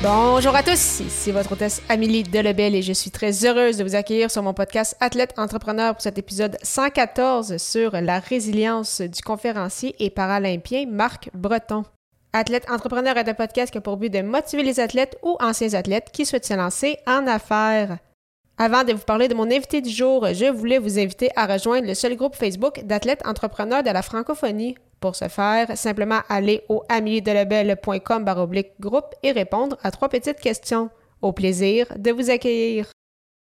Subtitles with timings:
[0.00, 3.96] Bonjour à tous, ici votre hôtesse Amélie Delebel et je suis très heureuse de vous
[3.96, 9.96] accueillir sur mon podcast Athlète Entrepreneur pour cet épisode 114 sur la résilience du conférencier
[9.98, 11.82] et paralympien Marc Breton.
[12.32, 15.74] Athlète Entrepreneur est un podcast qui a pour but de motiver les athlètes ou anciens
[15.74, 17.98] athlètes qui souhaitent se lancer en affaires.
[18.56, 21.88] Avant de vous parler de mon invité du jour, je voulais vous inviter à rejoindre
[21.88, 24.76] le seul groupe Facebook d'athlètes entrepreneurs de la francophonie.
[25.00, 28.24] Pour ce faire, simplement aller au amiedelebel.com
[28.80, 30.90] groupe et répondre à trois petites questions.
[31.22, 32.90] Au plaisir de vous accueillir.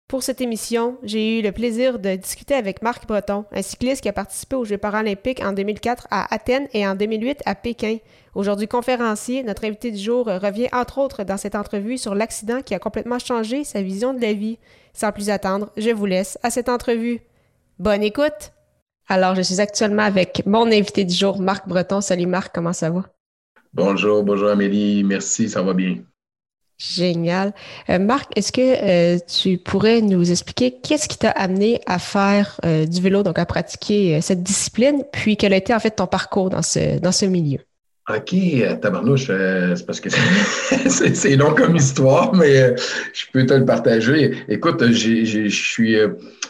[0.08, 4.10] Pour cette émission, j'ai eu le plaisir de discuter avec Marc Breton, un cycliste qui
[4.10, 7.98] a participé aux Jeux paralympiques en 2004 à Athènes et en 2008 à Pékin.
[8.36, 12.76] Aujourd'hui conférencier, notre invité du jour revient entre autres dans cette entrevue sur l'accident qui
[12.76, 14.60] a complètement changé sa vision de la vie.
[14.94, 17.22] Sans plus attendre, je vous laisse à cette entrevue.
[17.80, 18.53] Bonne écoute!
[19.08, 22.02] Alors, je suis actuellement avec mon invité du jour, Marc Breton.
[22.02, 23.04] Salut Marc, comment ça va?
[23.74, 25.98] Bonjour, bonjour Amélie, merci, ça va bien.
[26.78, 27.54] Génial.
[27.90, 32.60] Euh, Marc, est-ce que euh, tu pourrais nous expliquer qu'est-ce qui t'a amené à faire
[32.66, 36.08] euh, du vélo, donc à pratiquer cette discipline, puis quel a été en fait ton
[36.08, 37.60] parcours dans ce, dans ce milieu?
[38.10, 38.36] OK,
[38.82, 40.10] tabarnouche, c'est parce que
[40.90, 42.76] c'est long comme histoire, mais
[43.14, 44.36] je peux te le partager.
[44.50, 45.96] Écoute, j'ai suis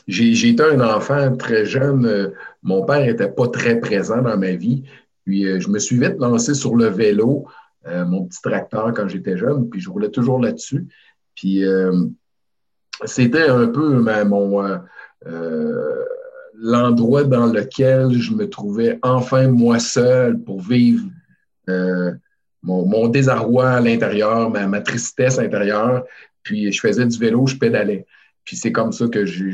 [0.08, 2.32] j'ai été un enfant très jeune.
[2.62, 4.84] Mon père n'était pas très présent dans ma vie.
[5.26, 7.48] Puis je me suis vite lancé sur le vélo.
[7.86, 10.88] Euh, mon petit tracteur quand j'étais jeune, puis je roulais toujours là-dessus.
[11.36, 11.92] Puis euh,
[13.04, 14.64] c'était un peu mon
[15.26, 16.06] euh,
[16.56, 21.04] l'endroit dans lequel je me trouvais enfin moi seul pour vivre
[22.62, 26.06] mon, désarroi à l'intérieur, ma, tristesse intérieure.
[26.42, 28.06] Puis je faisais du vélo, je pédalais.
[28.44, 29.46] Puis c'est comme ça que je,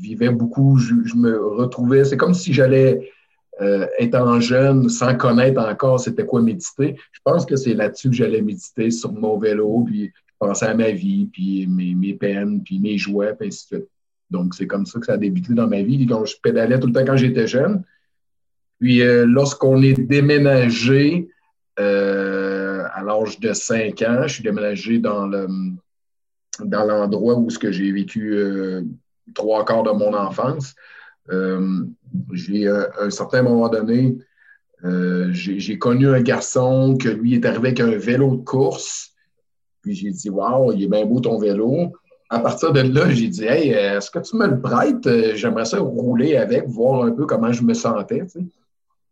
[0.00, 0.78] vivais beaucoup.
[0.78, 2.04] Je, me retrouvais.
[2.04, 3.10] C'est comme si j'allais
[3.60, 8.16] euh, étant jeune, sans connaître encore c'était quoi méditer, je pense que c'est là-dessus que
[8.16, 12.78] j'allais méditer sur mon vélo, puis je pensais à ma vie, puis mes, peines, puis
[12.80, 13.88] mes joies, puis ainsi de suite.
[14.30, 16.06] Donc, c'est comme ça que ça a débuté dans ma vie.
[16.06, 17.84] Quand je pédalais tout le temps quand j'étais jeune.
[18.80, 21.28] Puis, euh, lorsqu'on est déménagé
[21.78, 25.46] euh, à l'âge de 5 ans, je suis déménagé dans le
[26.60, 28.38] dans l'endroit où j'ai vécu
[29.34, 30.74] trois quarts de mon enfance.
[31.30, 31.84] Euh,
[32.32, 34.16] j'ai, à un certain moment donné,
[34.84, 39.10] euh, j'ai connu un garçon que lui est arrivé avec un vélo de course.
[39.82, 41.92] Puis j'ai dit, Waouh, il est bien beau ton vélo.
[42.28, 45.36] À partir de là, j'ai dit, Hey, est-ce que tu me le prêtes?
[45.36, 48.24] J'aimerais ça rouler avec, voir un peu comment je me sentais.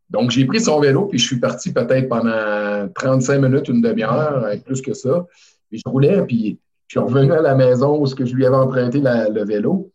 [0.08, 4.44] Donc, j'ai pris son vélo, puis je suis parti peut-être pendant 35 minutes, une demi-heure,
[4.64, 5.26] plus que ça.
[5.68, 6.58] Puis je roulais, puis
[6.90, 9.92] je suis revenu à la maison où je lui avais emprunté le vélo.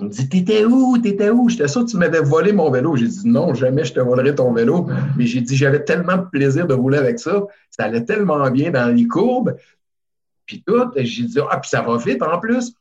[0.00, 0.98] Il me dit T'étais où?
[0.98, 1.48] T'étais où?
[1.48, 2.96] J'étais sûr que tu m'avais volé mon vélo.
[2.96, 4.88] J'ai dit Non, jamais je te volerai ton vélo.
[5.16, 7.44] Mais j'ai dit J'avais tellement de plaisir de rouler avec ça.
[7.70, 9.56] Ça allait tellement bien dans les courbes.
[10.46, 10.90] Puis tout.
[10.96, 12.74] J'ai dit Ah, puis ça va vite en plus.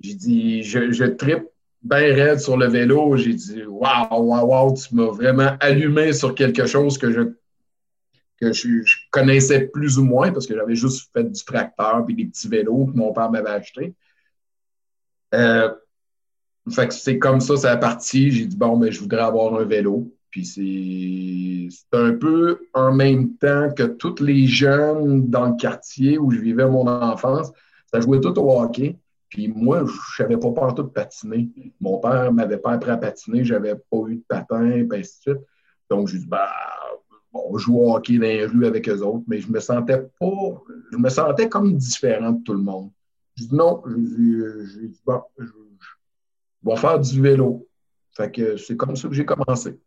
[0.00, 1.44] J'ai dit Je, je tripe
[1.80, 3.16] bien raide sur le vélo.
[3.16, 7.20] J'ai dit Waouh, waouh, waouh, tu m'as vraiment allumé sur quelque chose que je
[8.40, 8.68] que je,
[9.10, 12.86] connaissais plus ou moins parce que j'avais juste fait du tracteur puis des petits vélos
[12.86, 13.94] que mon père m'avait acheté.
[15.34, 15.72] Euh,
[16.70, 18.30] fait que c'est comme ça, ça a parti.
[18.30, 20.12] J'ai dit, bon, mais ben, je voudrais avoir un vélo.
[20.30, 26.30] Puis c'est un peu en même temps que tous les jeunes dans le quartier où
[26.32, 27.52] je vivais mon enfance,
[27.92, 28.98] ça jouait tout au hockey.
[29.28, 31.50] Puis moi, je savais pas partout de patiner.
[31.80, 35.34] Mon père m'avait pas appris à patiner, j'avais pas eu de patin, et ainsi de
[35.34, 35.46] suite.
[35.90, 36.50] Donc, j'ai dit, bah,
[37.34, 40.00] bon, on joue au hockey dans les rues avec eux autres, mais je me sentais
[40.20, 42.90] pas, je me sentais comme différent de tout le monde.
[43.36, 45.50] J'ai dit non, j'ai dit, bon, je,
[46.62, 47.66] va faire du vélo.
[48.16, 49.78] Fait que c'est comme ça que j'ai commencé.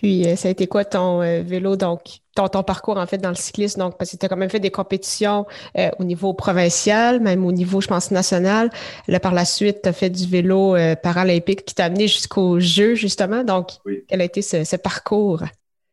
[0.00, 3.18] Puis, euh, ça a été quoi ton euh, vélo, donc, ton, ton, parcours en fait
[3.18, 3.80] dans le cyclisme?
[3.80, 5.46] Donc, parce que tu as quand même fait des compétitions
[5.76, 8.70] euh, au niveau provincial, même au niveau, je pense, national.
[9.06, 12.94] Là, par la suite, tu as fait du vélo paralympique qui t'a amené jusqu'au jeu,
[12.94, 13.44] justement.
[13.44, 13.72] Donc,
[14.08, 15.42] quel a été ce, parcours?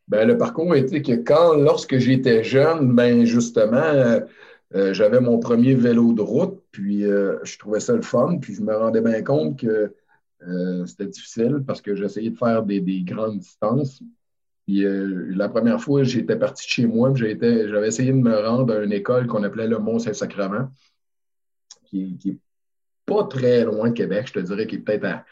[0.09, 3.77] Ben, le parcours été que quand, lorsque j'étais jeune, ben, justement,
[4.75, 8.55] euh, j'avais mon premier vélo de route, puis euh, je trouvais ça le fun, puis
[8.55, 9.93] je me rendais bien compte que
[10.47, 14.01] euh, c'était difficile parce que j'essayais de faire des, grandes distances.
[14.65, 18.73] Puis euh, la première fois, j'étais parti de chez moi, j'avais essayé de me rendre
[18.73, 20.71] à une école qu'on appelait le Mont-Saint-Sacrement,
[21.85, 22.37] qui, n'est
[23.05, 25.25] pas très loin de Québec, je te dirais, qui est peut-être à,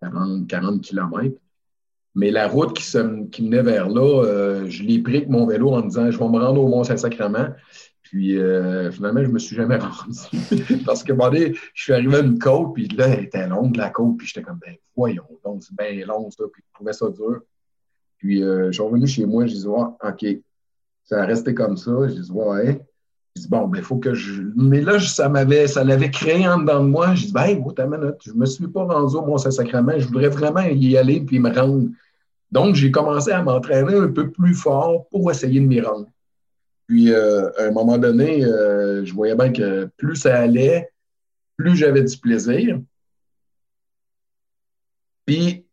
[0.00, 1.38] 40, 40 km.
[2.18, 5.84] Mais la route qui, menait vers là, euh, je l'ai pris avec mon vélo en
[5.84, 7.50] me disant je vais me rendre au Mont-Saint-Sacrement.
[8.02, 10.82] Puis euh, finalement, je ne me suis jamais rendu.
[10.84, 13.90] Parce que bon, je suis arrivé à une côte, puis là, elle était longue, la
[13.90, 17.08] côte, puis j'étais comme, ben voyons donc, c'est bien long ça, puis je trouvais ça
[17.08, 17.40] dur.
[18.16, 20.26] Puis euh, je suis revenu chez moi, je dis, ouais, OK,
[21.04, 21.92] ça a resté comme ça.
[22.08, 22.84] Je dis, ouais.
[23.36, 24.42] Je dis, bon, ben, il faut que je.
[24.56, 27.14] Mais là, ça m'avait, ça l'avait créé en dedans de moi.
[27.14, 30.08] Je dis, ben, hey, ta minute, je ne me suis pas rendu au Mont-Saint-Sacrement, je
[30.08, 31.90] voudrais vraiment y aller puis me rendre.
[32.50, 36.08] Donc, j'ai commencé à m'entraîner un peu plus fort pour essayer de m'y rendre.
[36.86, 40.90] Puis, euh, à un moment donné, euh, je voyais bien que plus ça allait,
[41.56, 42.80] plus j'avais du plaisir.
[45.26, 45.66] Puis,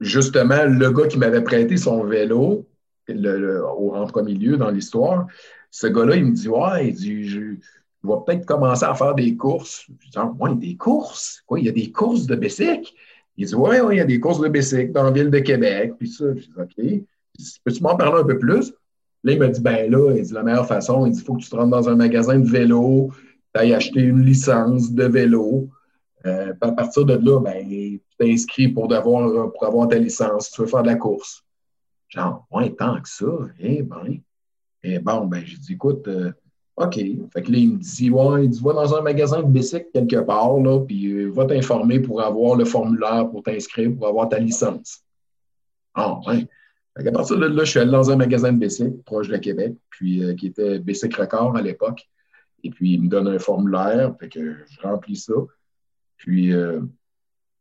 [0.00, 2.66] justement, le gars qui m'avait prêté son vélo,
[3.06, 5.28] le, en premier lieu dans l'histoire,
[5.70, 9.36] ce gars-là, il me dit Ouais, il dit, je, vais peut-être commencer à faire des
[9.36, 9.84] courses.
[10.00, 11.42] Je dis ah, Ouais, des courses?
[11.46, 12.92] Quoi, il y a des courses de bicycle
[13.38, 15.38] Il dit Ouais, ouais, il y a des courses de bicycle dans la ville de
[15.38, 15.94] Québec.
[15.98, 17.04] Puis ça, je dis OK.
[17.64, 18.74] Peux-tu m'en parler un peu plus?
[19.24, 21.34] Là, il m'a dit, ben là, il dit, la meilleure façon, il dit, il faut
[21.34, 23.10] que tu te rentres dans un magasin de vélo,
[23.54, 25.68] tu ailles acheter une licence de vélo.
[26.26, 30.82] Euh, à partir de là, ben, tu t'inscris pour, avoir, ta licence, tu veux faire
[30.82, 31.44] de la course.
[32.08, 33.26] Genre, ouais, tant que ça,
[33.60, 34.20] eh ben.
[34.82, 36.32] Eh bon, ben, j'ai dit, écoute, euh,
[36.80, 36.94] OK.
[36.94, 39.86] Fait que là, il me dit, ouais, il dit, va dans un magasin de bicycle
[39.92, 44.28] quelque part, là, puis euh, va t'informer pour avoir le formulaire pour t'inscrire, pour avoir
[44.28, 45.02] ta licence.
[45.94, 46.46] Ah, ouais
[47.06, 49.74] à partir de là, je suis allé dans un magasin de bicycle proche de Québec,
[49.90, 52.08] puis euh, qui était Bicycle Record à l'époque.
[52.64, 55.34] Et puis, il me donne un formulaire, fait que je remplis ça.
[56.16, 56.80] Puis, euh,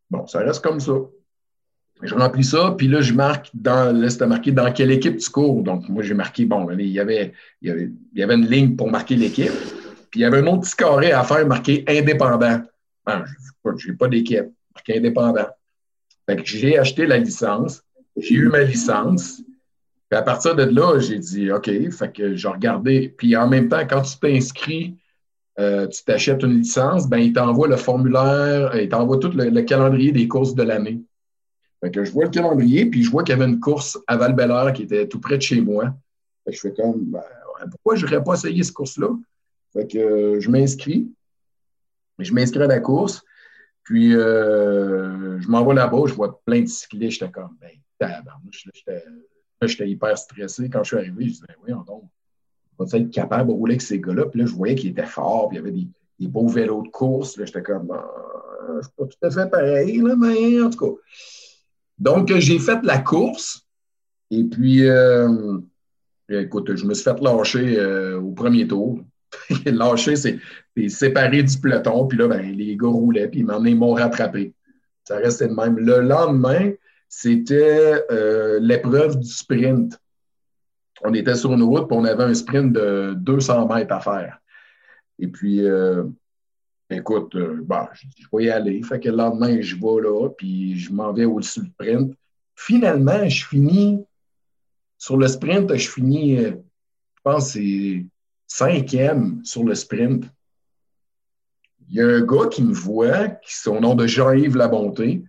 [0.10, 0.94] bon, ça reste comme ça.
[2.04, 5.64] Je remplis ça, puis là, je marque dans, là, marqué dans quelle équipe tu cours.
[5.64, 9.16] Donc, moi, j'ai marqué, bon, il y avait, il y avait, une ligne pour marquer
[9.16, 9.52] l'équipe,
[10.12, 12.62] puis il y avait un autre petit carré à faire marqué indépendant.
[13.06, 13.26] Ben,
[13.78, 14.46] je n'ai pas d'équipe,
[14.76, 15.48] marqué indépendant.
[16.30, 17.82] Fait que j'ai acheté la licence,
[18.18, 19.42] j'ai eu ma licence.
[20.10, 23.14] Puis à partir de là, j'ai dit OK, fait que j'ai regardé.
[23.18, 24.98] Puis en même temps, quand tu t'inscris,
[25.60, 30.12] euh, tu t'achètes une licence, ben il t'envoie le formulaire, il t'envoie tout le, calendrier
[30.12, 31.02] des courses de l'année.
[31.84, 34.84] Je vois le calendrier, puis je vois qu'il y avait une course à val qui
[34.84, 35.96] était tout près de chez moi.
[36.48, 37.22] Je fais comme ben,
[37.72, 39.10] pourquoi je n'aurais pas essayé cette course-là?
[39.74, 41.12] Fait que euh, je m'inscris.
[42.20, 43.24] Je m'inscris à la course.
[43.84, 47.20] Puis euh, je m'envoie là-bas, je vois plein de cyclistes.
[47.20, 47.72] J'étais comme ben,
[49.62, 50.70] J'étais hyper stressé.
[50.70, 54.00] Quand je suis arrivé, je disais, oui, on va être capable de rouler avec ces
[54.00, 54.26] gars-là?
[54.26, 56.90] Puis là, je voyais qu'ils étaient forts, puis il y avait des, beaux vélos de
[56.90, 57.38] course.
[57.38, 61.02] J'étais comme, euh, je suis pas tout à fait pareil, là, mais en tout cas.
[61.98, 63.66] Donc, j'ai fait la course.
[64.30, 65.60] Et puis, euh,
[66.30, 69.00] écoute, je me suis fait lâcher euh, au premier tour.
[69.66, 70.40] lâcher, c'est
[70.90, 72.08] séparé du peloton.
[72.08, 74.54] Puis là, ben, les gars roulaient, puis ils m'ont rattrapé.
[75.04, 75.78] Ça restait de même.
[75.78, 76.72] Le lendemain,
[77.10, 79.98] c'était euh, l'épreuve du sprint.
[81.04, 84.40] On était sur une route, puis on avait un sprint de 200 mètres à faire.
[85.20, 86.04] Et puis, euh,
[86.90, 88.82] écoute, euh, bah, je, vais y aller.
[88.84, 92.14] Fait que le lendemain, je vais là, puis je m'en vais au-dessus du sprint.
[92.56, 94.06] Finalement, je finis,
[94.98, 96.54] sur le sprint, je finis, je
[97.24, 98.06] pense, c'est
[98.48, 100.26] cinquième sur le sprint.
[101.90, 105.24] Il y a un gars qui me voit, qui son nom de Jean-Yves Labonté,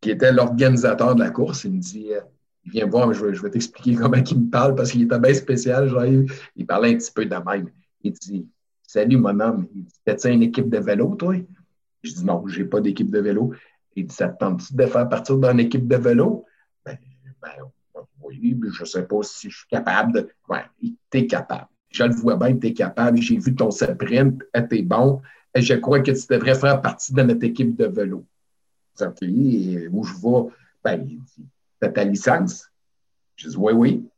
[0.00, 2.20] qui était l'organisateur de la course, il me dit euh,
[2.64, 5.18] il vient voir, je vais, je vais t'expliquer comment il me parle parce qu'il était
[5.18, 5.88] bien spécial.
[5.88, 6.04] Genre,
[6.56, 7.70] il, parlait un petit peu de même.
[8.02, 8.46] Il dit
[8.90, 9.68] Salut, mon homme.
[9.74, 11.34] Il dit T'as-tu une équipe de vélo, toi?
[12.02, 13.52] Je dis Non, j'ai pas d'équipe de vélo.
[13.94, 16.46] Il dit Ça te tente de faire partir d'une équipe de vélo?
[16.86, 16.96] Ben,
[17.42, 17.50] ben,
[18.22, 20.28] oui, mais je ne sais pas si je suis capable de.
[20.48, 20.64] Ouais,
[21.10, 21.68] t'es capable.
[21.90, 23.20] Je le vois bien, tu es capable.
[23.20, 25.20] J'ai vu ton sprint, t'es bon.
[25.54, 28.24] Et je crois que tu devrais faire partie de notre équipe de vélo
[29.92, 30.50] où je vais,
[30.84, 31.46] ben, il dit,
[31.80, 32.68] t'as ta licence?
[33.36, 34.08] Je dis, oui, oui.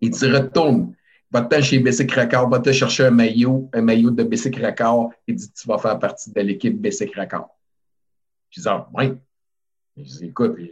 [0.00, 0.94] Il dit, retourne.
[1.34, 5.10] Va-t'en chez Bessic Record, va te chercher un maillot, un maillot de Bessic Record.
[5.26, 7.48] Il dit, tu vas faire partie de l'équipe Bessic Record.
[8.50, 9.14] Je dis, ah, oui.
[9.96, 10.68] Je dis, écoute, je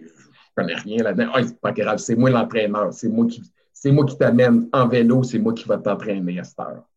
[0.55, 1.33] connais rien là-dedans.
[1.35, 2.93] Ah, c'est pas grave, c'est moi l'entraîneur.
[2.93, 3.43] C'est moi qui,
[3.73, 6.89] c'est moi qui t'amène en vélo, c'est moi qui va t'entraîner à cette heure.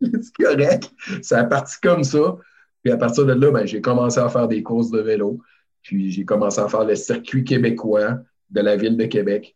[0.00, 0.90] c'est correct.
[1.20, 2.38] Ça a parti comme ça.
[2.82, 5.42] Puis à partir de là, ben, j'ai commencé à faire des courses de vélo.
[5.82, 8.16] Puis j'ai commencé à faire le circuit québécois
[8.48, 9.54] de la ville de Québec.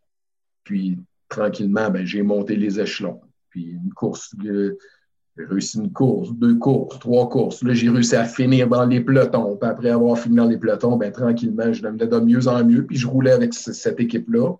[0.64, 0.98] Puis
[1.28, 3.20] tranquillement, ben, j'ai monté les échelons.
[3.50, 7.62] Puis une course, J'ai réussi une course, deux courses, trois courses.
[7.62, 9.56] Là, j'ai réussi à finir dans les pelotons.
[9.56, 12.86] Puis après avoir fini dans les pelotons, ben, tranquillement, je devenais de mieux en mieux.
[12.86, 14.54] Puis je roulais avec cette équipe-là,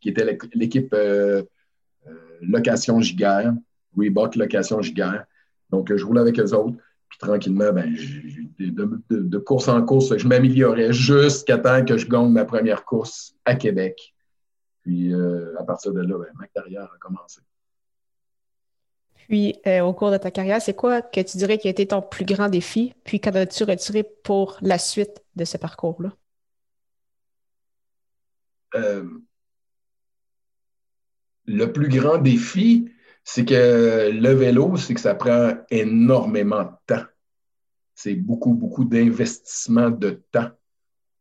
[0.00, 1.42] qui était l'équipe euh,
[2.06, 3.54] euh, Location Giguère,
[3.96, 5.24] Reebok Location Giguère.
[5.70, 6.76] Donc, je roulais avec eux autres.
[7.08, 7.94] Puis tranquillement, ben,
[8.58, 13.34] de, de, course en course, je m'améliorais jusqu'à temps que je gagne ma première course
[13.44, 14.15] à Québec.
[14.86, 17.40] Puis euh, à partir de là, ben, ma carrière a commencé.
[19.16, 21.88] Puis, euh, au cours de ta carrière, c'est quoi que tu dirais qui a été
[21.88, 22.94] ton plus grand défi?
[23.02, 26.12] Puis, qu'en as-tu retiré pour la suite de ce parcours-là?
[28.76, 29.04] Euh,
[31.46, 32.88] le plus grand défi,
[33.24, 37.04] c'est que le vélo, c'est que ça prend énormément de temps.
[37.96, 40.50] C'est beaucoup, beaucoup d'investissement de temps.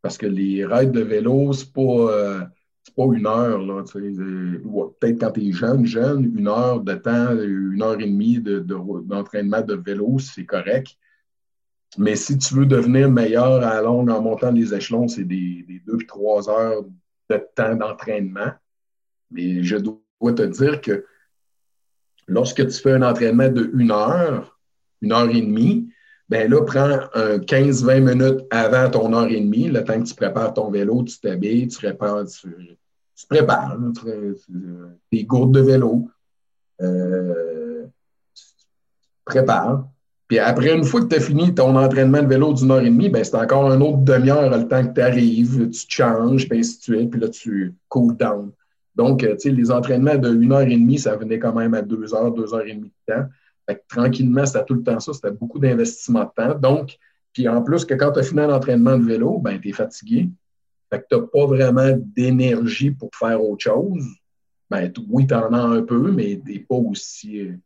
[0.04, 2.46] Parce que les rides de vélo, c'est pas, euh,
[2.92, 3.60] pas une heure.
[3.60, 8.40] Là, peut-être quand tu es jeune, jeune, une heure de temps, une heure et demie
[8.40, 10.90] d'entraînement de, de, vélo, c'est correct.
[11.98, 15.82] Mais si tu veux devenir meilleur à longue en montant les échelons, c'est des, des
[15.86, 16.84] deux, trois heures
[17.30, 18.52] de temps d'entraînement.
[19.32, 21.06] Mais je dois te dire que
[22.28, 24.60] Lorsque tu fais un entraînement de une heure,
[25.02, 25.90] une heure et demie,
[26.28, 30.54] ben là, prends 15-20 minutes avant ton heure et demie, le temps que tu prépares
[30.54, 32.78] ton vélo, tu t'habilles, tu, prépares, tu,
[33.30, 33.78] prépares
[35.12, 36.08] tes gourdes de vélo,
[36.82, 37.86] euh,
[38.34, 38.44] tu
[39.24, 39.88] prépares.
[40.28, 42.90] Puis après, une fois que tu as fini ton entraînement de vélo d'une heure et
[42.90, 46.60] demie, ben c'est encore un autre demi-heure le temps que tu arrives, tu changes, puis
[46.60, 48.52] ainsi de suite, puis là, tu cool down.
[48.96, 51.76] Donc, euh, tu sais, les entraînements de une heure et demie, ça venait quand même
[51.76, 53.26] à deux heures, deux heures et demie de temps.
[53.68, 55.14] Fait que, tranquillement, c'était tout le temps ça.
[55.14, 56.56] C'était beaucoup d'investissement de temps.
[56.56, 56.98] Donc,
[57.34, 59.74] puis en plus que quand tu as fini un entraînement de vélo, ben, tu es
[59.74, 60.30] fatigué.
[60.90, 64.06] Fait que tu n'as pas vraiment d'énergie pour faire autre chose.
[64.70, 67.58] Ben, oui, tu en as un peu, mais tu n'es pas aussi euh,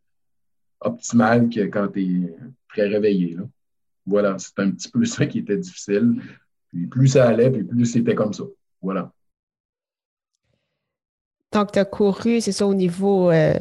[0.82, 2.36] optimal que quand tu es
[2.70, 3.36] très réveillé.
[3.36, 3.44] Là.
[4.06, 6.22] Voilà, c'est un petit peu ça qui était difficile.
[6.70, 8.44] Puis plus ça allait, puis plus c'était comme ça.
[8.82, 9.12] Voilà.
[11.52, 13.32] Donc, tu as couru, c'est ça, au niveau.
[13.32, 13.54] Euh,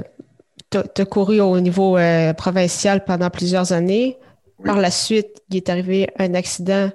[0.70, 4.18] tu as, couru au niveau euh, provincial pendant plusieurs années.
[4.64, 6.90] Par la suite, il est arrivé un accident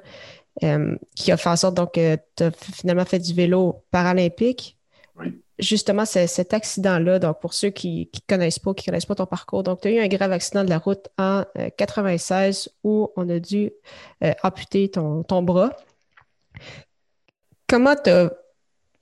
[0.63, 4.77] euh, qui a fait en sorte donc, que tu as finalement fait du vélo paralympique.
[5.17, 5.39] Oui.
[5.59, 9.63] Justement, cet accident-là, donc pour ceux qui ne connaissent pas, qui connaissent pas ton parcours,
[9.63, 11.43] donc tu as eu un grave accident de la route en
[11.77, 13.71] 96 où on a dû
[14.41, 15.69] amputer ton, ton bras.
[17.67, 18.31] Comment tu as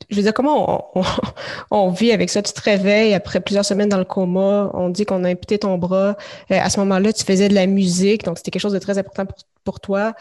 [0.10, 0.92] je veux dire, comment
[1.72, 2.42] on, vit avec ça?
[2.42, 5.78] Tu te réveilles après plusieurs semaines dans le coma, on dit qu'on a imputé ton
[5.78, 6.18] bras.
[6.52, 8.98] Euh, à ce moment-là, tu faisais de la musique, donc c'était quelque chose de très
[8.98, 9.26] important
[9.64, 10.14] pour, toi.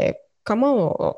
[0.00, 0.12] Euh,
[0.44, 1.16] comment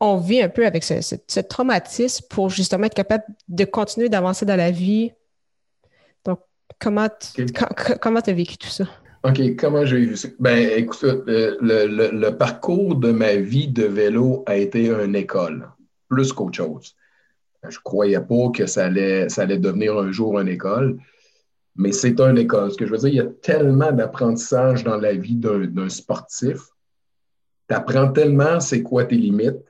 [0.00, 4.56] on, vit un peu avec ce, traumatisme pour justement être capable de continuer d'avancer dans
[4.56, 5.12] la vie?
[6.24, 6.40] Donc,
[6.80, 8.84] comment tu as vécu tout ça?
[9.24, 10.28] OK, comment j'ai vu ça?
[10.38, 15.70] Ben, écoute, euh, le, parcours de ma vie de vélo a été une école,
[16.10, 16.94] plus qu'autre chose.
[17.68, 19.26] Je ne croyais pas que ça allait,
[19.58, 20.98] devenir un jour une école,
[21.76, 22.72] mais c'est une école.
[22.72, 26.58] Ce que je veux dire, il y a tellement d'apprentissage dans la vie d'un sportif.
[27.68, 29.64] Tu apprends tellement c'est quoi tes limites.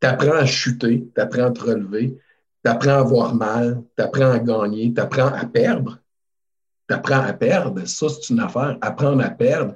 [0.00, 2.16] Tu apprends à chuter, tu apprends à te relever,
[2.64, 5.98] tu apprends à avoir mal, tu apprends à gagner, tu apprends à perdre.
[6.88, 7.86] Tu apprends à perdre.
[7.86, 8.78] Ça, c'est une affaire.
[8.80, 9.74] Apprendre à perdre.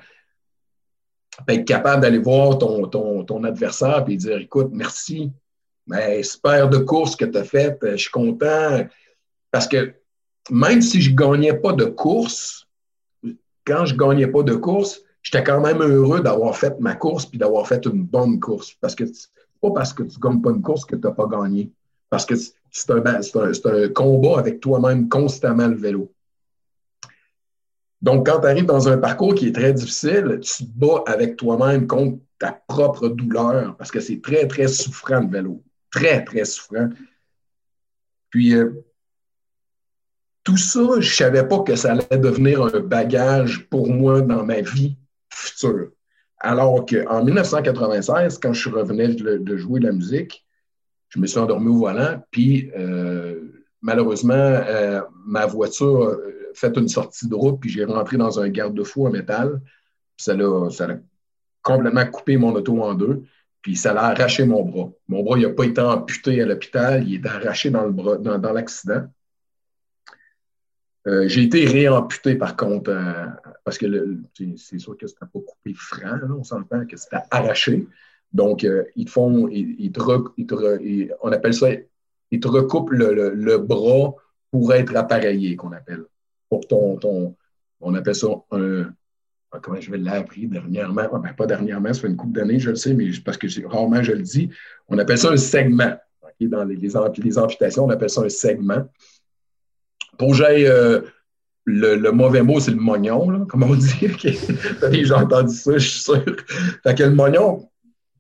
[1.47, 5.31] Être capable d'aller voir ton, ton, ton adversaire et dire écoute, merci,
[5.87, 8.87] mais super de course que tu as faite, je suis content.
[9.51, 9.95] Parce que
[10.51, 12.67] même si je ne gagnais pas de course,
[13.67, 17.27] quand je ne gagnais pas de course, j'étais quand même heureux d'avoir fait ma course
[17.27, 18.75] puis d'avoir fait une bonne course.
[18.81, 19.05] Parce que
[19.61, 21.71] pas parce que tu ne gagnes pas une course que tu n'as pas gagné.
[22.11, 26.13] Parce que c'est un, un, combat avec toi-même constamment le vélo.
[28.03, 31.37] Donc, quand tu arrives dans un parcours qui est très difficile, tu te bats avec
[31.37, 35.63] toi-même contre ta propre douleur parce que c'est très, très souffrant le vélo
[35.95, 36.91] très, très souffrant.
[38.31, 38.85] Puis, euh,
[40.43, 44.45] tout ça, je ne savais pas que ça allait devenir un bagage pour moi dans
[44.45, 44.97] ma vie
[45.31, 45.91] future.
[46.41, 50.45] Alors qu'en 1996, quand je revenais de, jouer de la musique,
[51.09, 53.41] je me suis endormi au volant, puis euh,
[53.81, 56.17] malheureusement, euh, ma voiture a
[56.55, 59.61] fait une sortie de route, puis j'ai rentré dans un garde-fou en métal.
[60.17, 60.37] Ça
[60.71, 60.97] ça a
[61.63, 63.23] complètement coupé mon auto en deux.
[63.65, 64.91] Puis ça l'a arraché mon bras.
[65.09, 68.53] Mon bras, il n'a pas été amputé à l'hôpital, il est arraché dans le dans,
[68.53, 69.07] l'accident.
[71.07, 73.25] Euh, j'ai été réamputé par contre, euh,
[73.65, 73.87] parce que
[74.57, 77.89] c'est sûr que c'était pas coupé franc, on s'entend que c'était arraché.
[78.35, 81.69] Donc, euh, ils te font, ils, te, on appelle ça,
[82.31, 84.15] ils te recoupent le, bras
[84.51, 86.05] pour être appareillé, qu'on appelle,
[86.51, 87.35] pour ton, ton,
[87.81, 88.93] On appelle ça un.
[89.55, 91.03] Ah, comment je vais l'appris dernièrement?
[91.13, 93.47] Ah, ben, pas dernièrement, ça fait une couple d'années, je le sais, mais parce que
[93.67, 94.51] rarement je le dis.
[94.89, 95.97] On appelle ça un segment.
[96.41, 98.89] Dans les, amputations, on appelle ça un segment.
[100.19, 100.67] Pour que j'aille.
[100.67, 101.03] Euh,
[101.65, 103.95] le, mauvais mot, c'est le mognon, comme on dit.
[104.93, 106.25] J'ai entendu ça, je suis sûr.
[106.85, 107.69] Le mognon,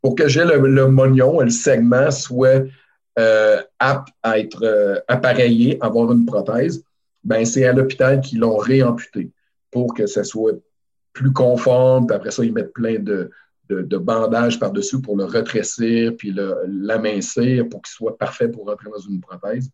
[0.00, 2.62] pour que j'ai le, le mognon, le segment soit
[3.18, 6.84] euh, apte à être euh, appareillé, avoir une prothèse,
[7.22, 9.30] ben c'est à l'hôpital qu'ils l'ont réamputé
[9.70, 10.54] pour que ça soit
[11.14, 12.06] plus conforme.
[12.06, 13.30] Puis après ça, ils mettent plein de,
[13.70, 18.98] de, bandages par-dessus pour le retrécir, puis l'amincir pour qu'il soit parfait pour rentrer dans
[18.98, 19.70] une prothèse.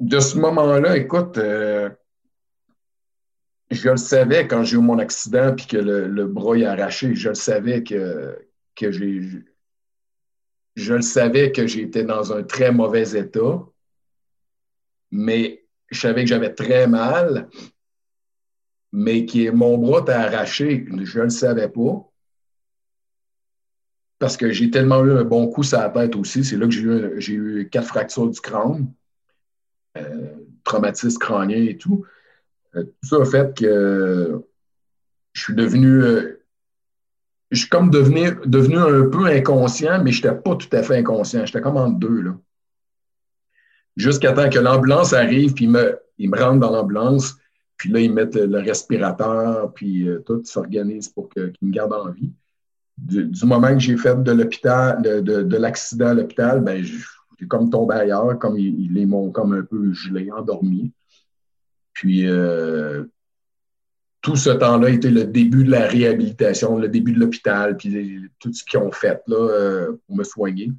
[0.00, 1.88] De ce moment-là, écoute, euh,
[3.70, 7.14] je le savais quand j'ai eu mon accident puis que le, bras est arraché.
[7.14, 8.36] Je le savais que,
[8.74, 9.20] que j'ai
[10.76, 13.64] je le savais que j'étais dans un très mauvais état,
[15.12, 17.48] mais je savais que j'avais très mal,
[18.96, 22.08] mais que mon bras était arraché, je ne le savais pas.
[24.20, 26.44] Parce que j'ai tellement eu un bon coup sur la tête aussi.
[26.44, 28.92] C'est là que j'ai eu, eu, quatre fractures du crâne,
[29.98, 32.06] euh, traumatisme crânien et tout.
[32.76, 34.40] Euh, tout ça a fait que
[35.32, 36.44] je suis devenu euh,
[37.50, 40.98] je suis comme devenu, devenu un peu inconscient, mais je n'étais pas tout à fait
[40.98, 41.44] inconscient.
[41.46, 42.38] J'étais comme en deux, là.
[43.96, 47.36] Jusqu'à temps que l'ambulance arrive, puis me, ils me rentrent dans l'ambulance,
[47.76, 52.10] puis là, ils mettent le respirateur, puis euh, tout s'organise pour qu'ils me gardent en
[52.10, 52.32] vie.
[52.96, 57.70] Du, moment que j'ai fait de l'hôpital, de, de, l'accident à l'hôpital, ben, j'ai comme
[57.70, 60.92] tombé ailleurs, comme ils, m'ont comme un peu gelé, endormi.
[61.92, 63.04] Puis, euh,
[64.24, 68.52] tout ce temps-là était le début de la réhabilitation, le début de l'hôpital, puis tout
[68.52, 70.72] ce qu'ils ont fait là, euh, pour me soigner.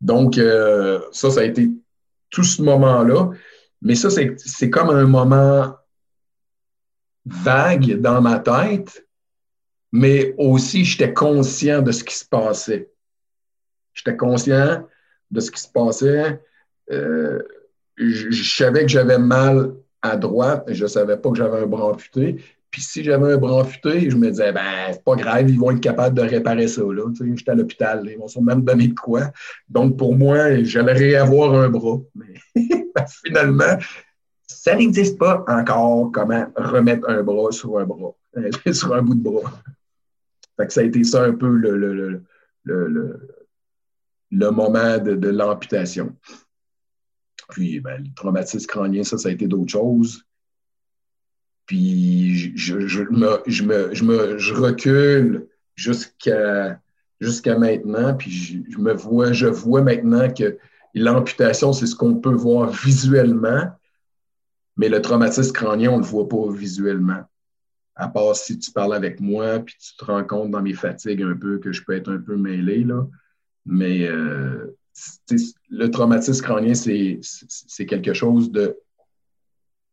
[0.00, 1.70] Donc, euh, ça, ça a été
[2.30, 3.30] tout ce moment-là.
[3.82, 5.76] Mais ça, c'est comme un moment
[7.24, 9.06] vague dans ma tête,
[9.92, 12.90] mais aussi j'étais conscient de ce qui se passait.
[13.94, 14.86] J'étais conscient
[15.30, 16.42] de ce qui se passait.
[16.90, 17.42] Euh,
[17.96, 21.86] je savais que j'avais mal à droite, je ne savais pas que j'avais un bras
[21.86, 22.42] amputé.
[22.70, 25.70] Puis si j'avais un bras amputé, je me disais, ben, c'est pas grave, ils vont
[25.70, 26.82] être capables de réparer ça.
[26.82, 27.10] Là.
[27.18, 29.32] J'étais à l'hôpital, ils vont même donner de quoi.
[29.68, 31.98] Donc, pour moi, j'allais réavoir un bras.
[32.14, 32.34] Mais
[33.24, 33.78] finalement,
[34.46, 38.14] ça n'existe pas encore comment remettre un bras sur un bras,
[38.72, 39.52] sur un bout de bras.
[40.56, 42.22] Fait ça a été ça un peu le, le,
[42.64, 43.28] le,
[44.30, 46.14] le moment de, de l'amputation.
[47.50, 50.24] Puis ben, le traumatisme crânien, ça, ça a été d'autres choses.
[51.68, 56.80] Puis je, je, me, je, me, je, me, je recule jusqu'à
[57.20, 60.56] jusqu'à maintenant, puis je, me vois, je vois maintenant que
[60.94, 63.70] l'amputation, c'est ce qu'on peut voir visuellement,
[64.76, 67.22] mais le traumatisme crânien, on ne le voit pas visuellement.
[67.96, 71.22] À part si tu parles avec moi, puis tu te rends compte dans mes fatigues
[71.22, 73.06] un peu que je peux être un peu mêlé, là.
[73.66, 74.74] Mais euh,
[75.68, 78.78] le traumatisme crânien, c'est quelque chose de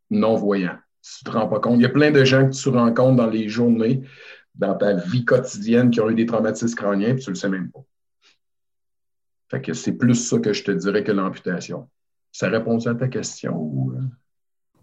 [0.09, 0.77] non-voyant.
[1.05, 1.75] Tu te rends pas compte.
[1.75, 4.01] Il y a plein de gens que tu rencontres dans les journées,
[4.55, 7.69] dans ta vie quotidienne, qui ont eu des traumatismes crâniens, puis tu le sais même
[7.69, 7.81] pas.
[9.51, 11.87] Fait que c'est plus ça que je te dirais que l'amputation.
[12.31, 13.91] Ça répond à ta question?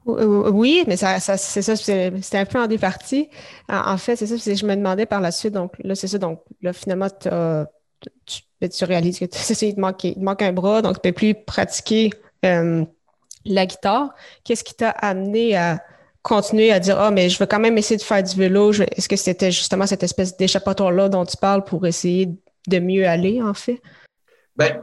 [0.07, 3.29] Euh, oui, mais ça, c'est ça, c'était un peu en départie.
[3.69, 6.43] En fait, c'est ça, je me demandais par la suite, donc là, c'est ça, donc
[6.61, 7.29] là, finalement, tu
[8.61, 9.25] ben, tu, réalises que
[9.65, 12.11] il, te manque, il manque un bras, donc tu ne peux plus pratiquer
[12.45, 12.85] euh,
[13.45, 14.15] la guitare.
[14.45, 15.83] Qu'est-ce qui t'a amené à
[16.23, 18.73] continuer à dire Ah, mais je veux quand même essayer de faire du vélo?
[18.73, 22.29] Est-ce que c'était justement cette espèce d'échappatoire-là dont tu parles pour essayer
[22.69, 23.81] de mieux aller, en fait?
[24.57, 24.83] Ben,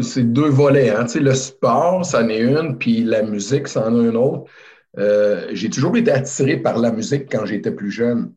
[0.00, 0.90] c'est deux volets.
[0.90, 1.06] Hein.
[1.14, 4.50] le sport, ça en est une, puis la musique, ça en est une autre.
[4.98, 8.32] Euh, j'ai toujours été attiré par la musique quand j'étais plus jeune.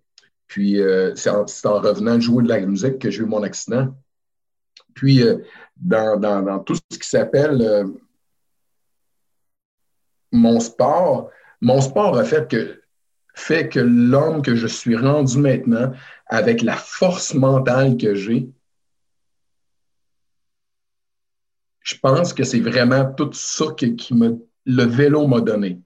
[0.47, 1.45] Puis euh, c'est en,
[1.79, 3.93] revenant jouer de la musique que j'ai eu mon accident.
[4.93, 5.37] Puis euh,
[5.75, 7.85] dans, tout ce qui s'appelle
[10.31, 11.29] mon sport,
[11.61, 12.81] mon sport a fait que,
[13.33, 15.91] fait que l'homme que je suis rendu maintenant,
[16.27, 18.49] avec la force mentale que j'ai,
[21.87, 25.79] je pense que c'est vraiment tout ça qui, qui me, le vélo m'a donné.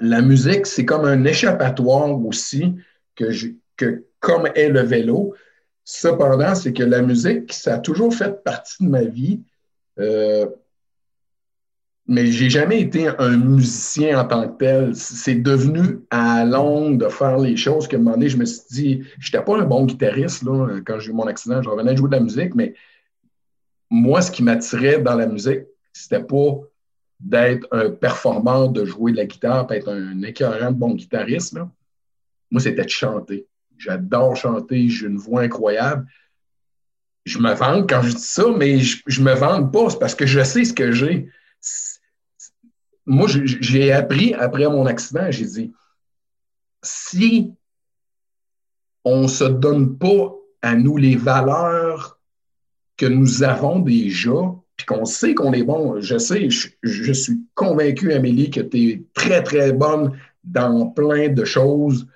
[0.00, 2.74] La musique, c'est comme un échappatoire aussi
[3.14, 5.34] que, comme est le vélo.
[5.84, 9.42] Cependant, c'est que la musique, ça a toujours fait partie de ma vie.
[10.00, 10.46] Euh,
[12.08, 14.94] mais j'ai jamais été un musicien en tant que tel.
[14.94, 18.62] C'est devenu à longue de faire les choses que un moment donné, je me suis
[18.70, 21.60] dit, j'étais pas un bon guitariste là, quand j'ai eu mon accident.
[21.62, 22.74] Je revenais jouer de la musique, mais
[23.90, 26.60] moi, ce qui m'attirait dans la musique, c'était pas
[27.18, 31.58] d'être un performant, de jouer de la guitare, d'être un écœurant de bon guitariste.
[32.50, 33.46] Moi, c'était de chanter.
[33.78, 36.06] J'adore chanter, j'ai une voix incroyable.
[37.24, 40.14] Je me vante quand je dis ça, mais je, je me vante pas, c'est parce
[40.14, 41.28] que je sais ce que j'ai.
[43.06, 45.72] Moi, j'ai appris après mon accident, j'ai dit,
[46.82, 47.54] si
[49.04, 52.18] on ne se donne pas à nous les valeurs
[52.96, 54.32] que nous avons déjà,
[54.76, 56.00] puis qu'on sait qu'on est bon.
[56.00, 61.44] Je sais, je, suis convaincu, Amélie, que tu es très, très bonne dans plein de
[61.44, 62.06] choses,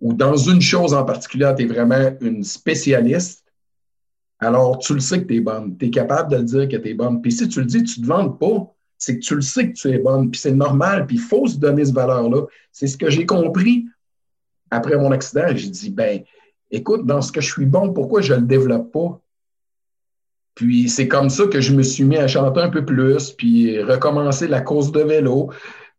[0.00, 3.44] ou dans une chose en particulier, tu es vraiment une spécialiste.
[4.38, 5.76] Alors, tu le sais que tu es bonne.
[5.76, 7.20] Tu es capable de le dire que tu es bonne.
[7.20, 9.68] Puis si tu le dis, tu ne te vantes pas, c'est que tu le sais
[9.68, 10.30] que tu es bonne.
[10.30, 12.42] Puis c'est normal, puis il faut se donner ce valeur-là.
[12.70, 13.86] C'est ce que j'ai compris
[14.70, 15.46] après mon accident.
[15.54, 16.20] J'ai dit, ben,
[16.70, 19.20] écoute, dans ce que je suis bon, pourquoi je ne le développe pas?
[20.54, 23.82] Puis c'est comme ça que je me suis mis à chanter un peu plus, puis
[23.82, 25.50] recommencer la course de vélo.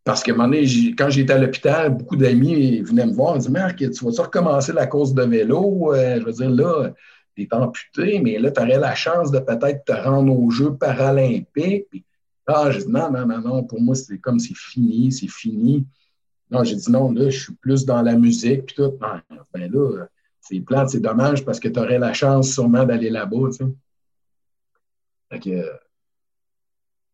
[0.03, 3.39] Parce que un moment donné, quand j'étais à l'hôpital, beaucoup d'amis venaient me voir et
[3.39, 5.93] disaient Marc, tu vas-tu recommencer la course de vélo?
[5.95, 6.93] Euh, je veux dire, là,
[7.35, 10.75] tu es amputé, mais là, tu aurais la chance de peut-être te rendre aux Jeux
[10.75, 12.05] paralympiques.
[12.53, 15.85] Ah, j'ai dit non, non, non, non, pour moi, c'est comme c'est fini, c'est fini.
[16.49, 18.93] Non, j'ai dit non, là, je suis plus dans la musique, puis tout.
[19.53, 20.05] ben là,
[20.41, 23.65] c'est plate, c'est dommage parce que tu aurais la chance sûrement d'aller là-bas, tu sais.
[25.31, 25.71] Fait que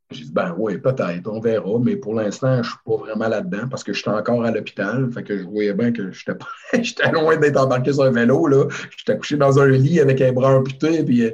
[0.10, 3.28] j'ai dit, ben oui, peut-être, on verra, mais pour l'instant, je ne suis pas vraiment
[3.28, 5.12] là-dedans parce que je suis encore à l'hôpital.
[5.12, 8.69] Fait que je voyais bien que j'étais loin d'être embarqué sur un vélo.
[8.97, 11.32] J'étais couché dans un lit avec un bras amputé, puis euh,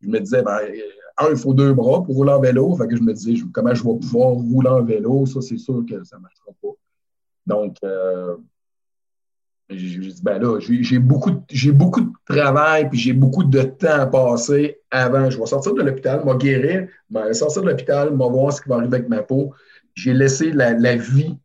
[0.00, 0.58] je me disais, ben,
[1.18, 2.76] un, il faut deux bras pour rouler en vélo.
[2.76, 5.26] Que je me disais, comment je vais pouvoir rouler en vélo?
[5.26, 6.68] Ça, c'est sûr que ça ne marchera pas.
[7.46, 8.36] Donc, euh,
[9.70, 11.30] j'ai dit, ben là, j'ai beaucoup,
[11.72, 15.30] beaucoup de travail, puis j'ai beaucoup de temps à passer avant.
[15.30, 18.68] Je vais sortir de l'hôpital, vais guérir, vais sortir de l'hôpital, vais voir ce qui
[18.68, 19.54] va arriver avec ma peau.
[19.94, 21.36] J'ai laissé la, vie,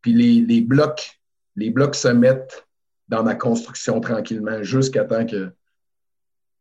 [0.00, 1.20] puis les, blocs,
[1.54, 2.66] les blocs se mettent
[3.08, 5.52] dans ma construction tranquillement, jusqu'à temps que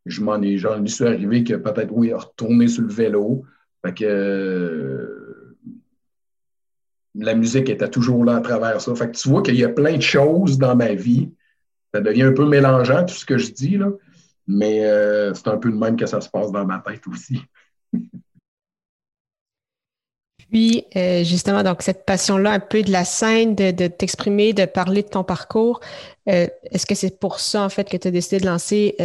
[0.06, 3.44] je m'en ai, j'en suis arrivé que peut-être, oui, retourner sur le vélo.
[3.84, 5.56] Fait que
[7.15, 8.94] la musique était toujours là à travers ça.
[8.96, 11.32] Fait que tu vois qu'il y a plein de choses dans ma vie.
[11.94, 13.89] Ça devient un peu mélangeant, tout ce que je dis, là.
[14.48, 17.41] mais euh, c'est un peu le même que ça se passe dans ma tête aussi.
[20.52, 25.02] Puis, euh, justement, donc cette passion-là, un peu de la scène, de, t'exprimer, de parler
[25.02, 25.80] de ton parcours,
[26.30, 28.96] euh, est-ce que c'est pour ça, en fait, que tu as décidé de lancer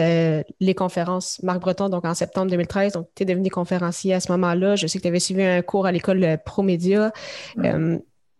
[0.60, 4.30] les conférences Marc Breton, donc en septembre 2013, donc tu es devenu conférencier à ce
[4.32, 4.76] moment-là.
[4.76, 7.12] Je sais que tu avais suivi un cours à l'école ProMédia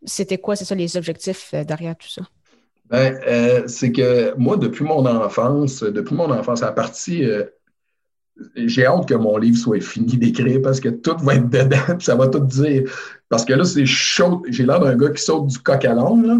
[0.05, 2.23] c'était quoi, c'est ça, les objectifs euh, derrière tout ça?
[2.89, 7.45] Ben, euh, c'est que moi, depuis mon enfance, depuis mon enfance, à partir, euh,
[8.57, 12.05] j'ai hâte que mon livre soit fini d'écrire parce que tout va être dedans, puis
[12.05, 12.91] ça va tout dire.
[13.29, 14.43] Parce que là, c'est chaud.
[14.49, 16.39] J'ai l'air d'un gars qui saute du coq à l'ombre, là.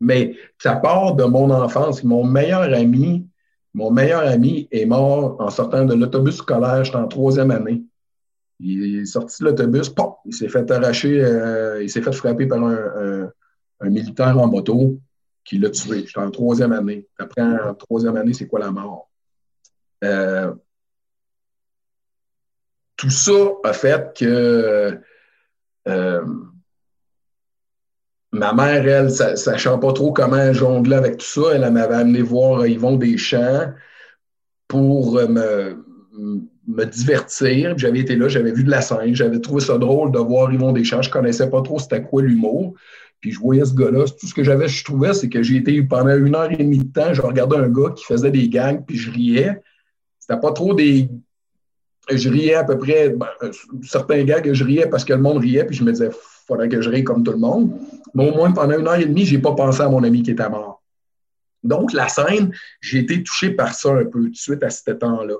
[0.00, 2.04] Mais ça part de mon enfance.
[2.04, 3.26] Mon meilleur ami,
[3.72, 7.82] mon meilleur ami est mort en sortant de l'autobus scolaire, j'étais en troisième année.
[8.60, 9.92] Il est sorti de l'autobus,
[10.26, 13.30] il s'est fait arracher, euh, il s'est fait frapper par un,
[13.82, 14.98] militaire en moto
[15.44, 16.04] qui l'a tué.
[16.06, 17.06] J'étais en troisième année.
[17.18, 19.10] Après, en troisième année, c'est quoi la mort?
[20.04, 20.52] Euh,
[22.96, 23.32] tout ça
[23.64, 24.98] a fait que
[25.88, 26.24] euh,
[28.32, 32.66] ma mère, elle, sachant pas trop comment jongler avec tout ça, elle m'avait amené voir
[32.66, 33.72] Yvon Deschamps
[34.68, 35.84] pour me
[36.66, 37.76] me divertir.
[37.78, 40.72] J'avais été là, j'avais vu de la scène, j'avais trouvé ça drôle de voir Yvon
[40.72, 41.02] Deschamps.
[41.02, 42.74] Je connaissais pas trop c'était quoi l'humour.
[43.20, 44.04] Puis je voyais ce gars-là.
[44.04, 46.78] Tout ce que j'avais, je trouvais, c'est que j'ai été pendant une heure et demie
[46.78, 49.62] de temps, je regardais un gars qui faisait des gangs, puis je riais.
[50.18, 51.08] C'était pas trop des.
[52.10, 53.28] Je riais à peu près, ben,
[53.82, 56.10] certains que je riais parce que le monde riait, puis je me disais,
[56.46, 57.72] faudrait que je rie comme tout le monde.
[58.14, 60.30] Mais au moins, pendant une heure et demie, j'ai pas pensé à mon ami qui
[60.30, 60.82] était mort.
[61.64, 64.90] Donc, la scène, j'ai été touché par ça un peu tout de suite à ce
[64.92, 65.34] temps-là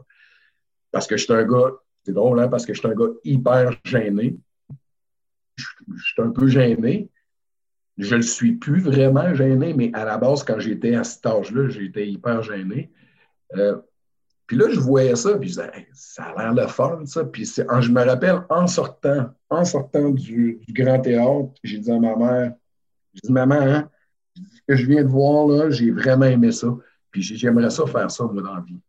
[0.97, 1.73] parce que je suis un gars,
[2.05, 4.37] c'est drôle, hein, parce que je suis un gars hyper gêné.
[5.57, 5.65] Je,
[6.03, 7.11] suis un peu gêné.
[7.99, 11.27] Je ne le suis plus vraiment gêné, mais à la base, quand j'étais à cet
[11.27, 12.91] âge-là, j'étais hyper gêné.
[13.57, 13.77] Euh,
[14.47, 17.25] puis là, je voyais ça, puis je disais, ça a l'air de fun, ça.
[17.25, 22.15] Puis je me rappelle, en sortant, en sortant du, Grand Théâtre, j'ai dit à ma
[22.17, 22.53] mère,
[23.15, 23.91] j'ai dit, maman, hein,
[24.37, 26.69] ce que je viens de voir, là, j'ai vraiment aimé ça.
[27.11, 28.81] Puis j'aimerais ça faire ça, moi, dans la vie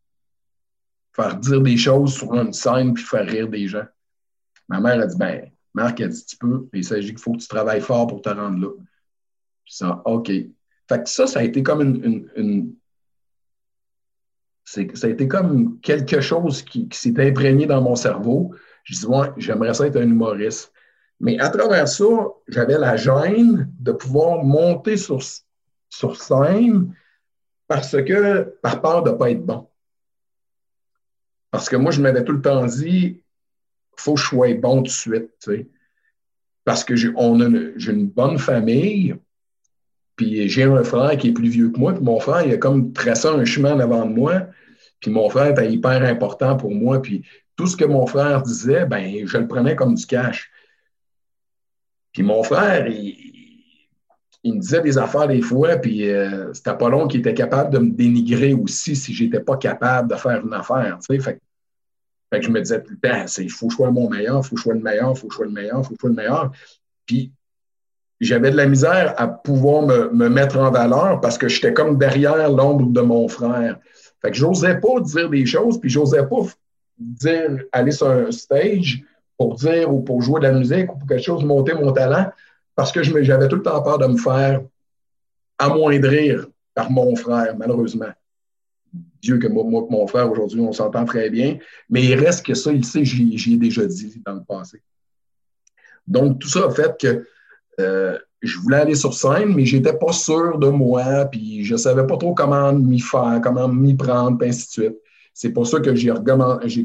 [1.18, 3.86] faire dire des choses sur une scène puis faire rire des gens.
[4.70, 7.34] Ma mère a dit Ben, Marc a dit Tu peux, mais il s'agit qu'il faut
[7.34, 8.72] que tu travailles fort pour te rendre là.
[9.66, 10.28] Puis ça, OK.
[10.28, 12.76] Fait que ça, ça a été comme une.
[14.68, 18.54] Ça a été comme quelque chose qui, s'est imprégné dans mon cerveau.
[18.84, 20.74] Je dis, ouais, j'aimerais ça être un humoriste.
[21.22, 22.04] Mais à travers ça,
[22.50, 25.22] j'avais la gêne de pouvoir monter sur,
[25.90, 26.94] sur scène
[27.68, 29.70] parce que, par peur de ne pas être bon.
[31.50, 33.24] Parce que moi, je m'avais tout le temps dit,
[33.96, 35.50] faut que je sois bon tout de suite.
[36.66, 39.16] Parce que j'ai une, bonne famille,
[40.18, 42.58] puis j'ai un frère qui est plus vieux que moi, puis mon frère, il a
[42.58, 44.48] comme tracé un chemin avant de moi,
[45.00, 47.24] puis mon frère était hyper important pour moi, puis
[47.56, 50.52] tout ce que mon frère disait, ben, je le prenais comme du cash.
[52.14, 57.08] Puis mon frère, il, me disait des affaires des fois, puis euh, c'était pas long
[57.08, 60.98] qu'il était capable de me dénigrer aussi si j'étais pas capable de faire une affaire.
[61.02, 61.20] Sais.
[61.20, 61.40] Fait,
[62.32, 64.48] que je me disais tout le temps, il faut que je sois mon meilleur, il
[64.48, 65.90] faut que je sois le meilleur, il faut que je sois le meilleur, il faut
[65.90, 66.52] que je sois le meilleur.
[67.06, 67.32] Puis
[68.20, 71.98] j'avais de la misère à pouvoir me, me mettre en valeur parce que j'étais comme
[71.98, 73.80] derrière l'ombre de mon frère.
[74.22, 76.42] Fait que j'osais pas dire des choses, puis j'osais pas
[76.98, 79.04] dire, aller sur un stage
[79.38, 82.32] pour dire ou pour jouer de la musique ou pour quelque chose, monter mon talent,
[82.76, 84.62] parce que j'avais tout le temps peur de me faire
[85.60, 88.12] amoindrir par mon frère, malheureusement.
[89.22, 91.58] Dieu que moi, moi mon frère, aujourd'hui, on s'entend très bien,
[91.90, 94.82] mais il reste que ça, il sait, j'y ai déjà dit dans le passé.
[96.08, 97.28] Donc, tout ça a fait que
[97.80, 102.06] euh, je voulais aller sur scène, mais j'étais pas sûr de moi, puis je savais
[102.06, 104.98] pas trop comment m'y faire, comment m'y prendre, puis ainsi de suite.
[105.34, 106.12] C'est pour ça que j'ai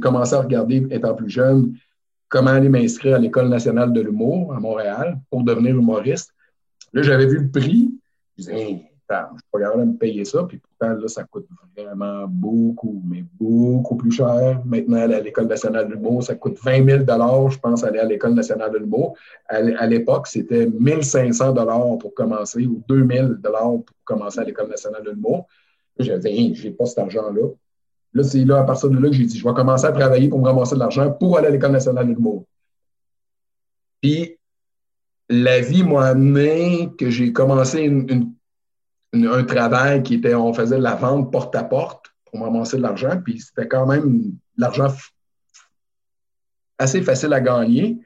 [0.00, 1.74] commencé à regarder, étant plus jeune,
[2.28, 6.35] comment aller m'inscrire à l'École nationale de l'humour à Montréal pour devenir humoriste.
[6.92, 7.90] Là, j'avais vu le prix.
[8.37, 9.17] Je disais, je
[9.59, 10.45] suis me payer ça.
[10.45, 14.62] Puis pourtant, là, ça coûte vraiment beaucoup, mais beaucoup plus cher.
[14.65, 18.05] Maintenant, aller à l'École nationale de l'humour, ça coûte 20 000 je pense, aller à
[18.05, 19.17] l'École nationale de l'humour.
[19.49, 21.55] À l'époque, c'était 1 500
[21.99, 25.47] pour commencer ou 2 000 pour commencer à l'École nationale de l'humour.
[25.99, 27.49] J'avais dit, je n'ai pas cet argent-là.
[28.15, 30.29] Là, c'est là, à partir de là, que j'ai dit, je vais commencer à travailler
[30.29, 32.45] pour me ramasser de l'argent pour aller à l'École nationale de l'humour.
[34.01, 34.38] Puis,
[35.29, 37.91] la vie m'a amené que j'ai commencé
[39.12, 42.83] un travail qui était, on faisait de la vente porte à porte pour ramasser de
[42.83, 43.20] l'argent.
[43.22, 44.88] Puis, c'était quand même de l'argent
[46.79, 47.98] assez facile à gagner.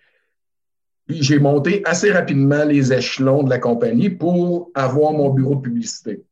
[1.07, 5.61] Puis, j'ai monté assez rapidement les échelons de la compagnie pour avoir mon bureau de
[5.61, 6.25] publicité.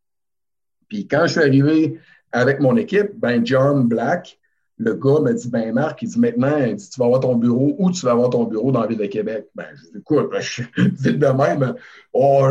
[0.89, 2.01] Puis, quand je suis arrivé
[2.33, 4.39] avec mon équipe, ben John Black,
[4.77, 7.93] le gars m'a dit, ben Marc, il dit maintenant, tu vas avoir ton bureau, où
[7.93, 9.47] tu vas avoir ton bureau dans la ville de Québec?
[9.55, 11.75] Ben, je dis, écoute, ben, je vite de même,
[12.13, 12.49] oh,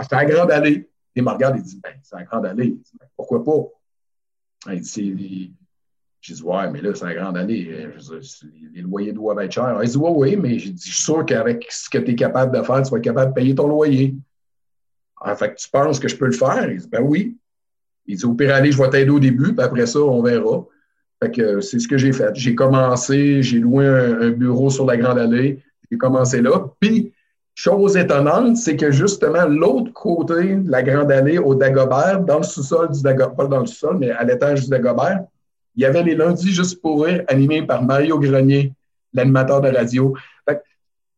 [0.00, 0.88] c'est à Grande Allée.
[1.16, 2.76] Il me regarde, il dit, ben, c'est à Grande Allée.
[3.00, 4.72] Ben, pourquoi pas?
[4.72, 5.54] Il dit,
[6.20, 7.88] je dis, ouais, mais là, c'est à Grande Allée.
[8.74, 9.80] les, loyers doivent être chers.
[9.82, 12.62] Il dit, ouais, oui, mais je suis sûr qu'avec ce que tu es capable de
[12.62, 14.14] faire, tu vas être capable de payer ton loyer.
[15.18, 16.70] En fait, tu penses que je peux le faire?
[16.70, 17.36] Il dit, ben oui.
[18.06, 20.64] Il dit au pire aller, je vais t'aider au début, puis après ça, on verra.
[21.22, 22.34] Fait que c'est ce que j'ai fait.
[22.34, 25.62] J'ai commencé, j'ai loué un, bureau sur la Grande Allée.
[25.90, 26.66] J'ai commencé là.
[26.78, 27.12] Puis,
[27.56, 32.44] chose étonnante, c'est que justement, l'autre côté de la Grande Allée, au Dagobert, dans le
[32.44, 35.24] sous-sol du Dagobert, pas dans le sous-sol, mais à l'étage du Dagobert,
[35.74, 38.74] il y avait les lundis juste pour rire, animés par Mario Grenier,
[39.14, 40.14] l'animateur de radio.
[40.46, 40.62] Fait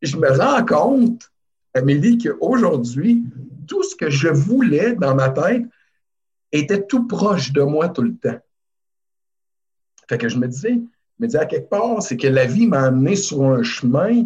[0.00, 1.28] je me rends compte,
[1.74, 3.24] Amélie, qu'aujourd'hui,
[3.66, 5.64] tout ce que je voulais dans ma tête,
[6.52, 8.38] était tout proche de moi tout le temps.
[10.08, 12.68] Fait que je me disais, je me disais à quelque part, c'est que la vie
[12.68, 14.24] m'a amené sur un chemin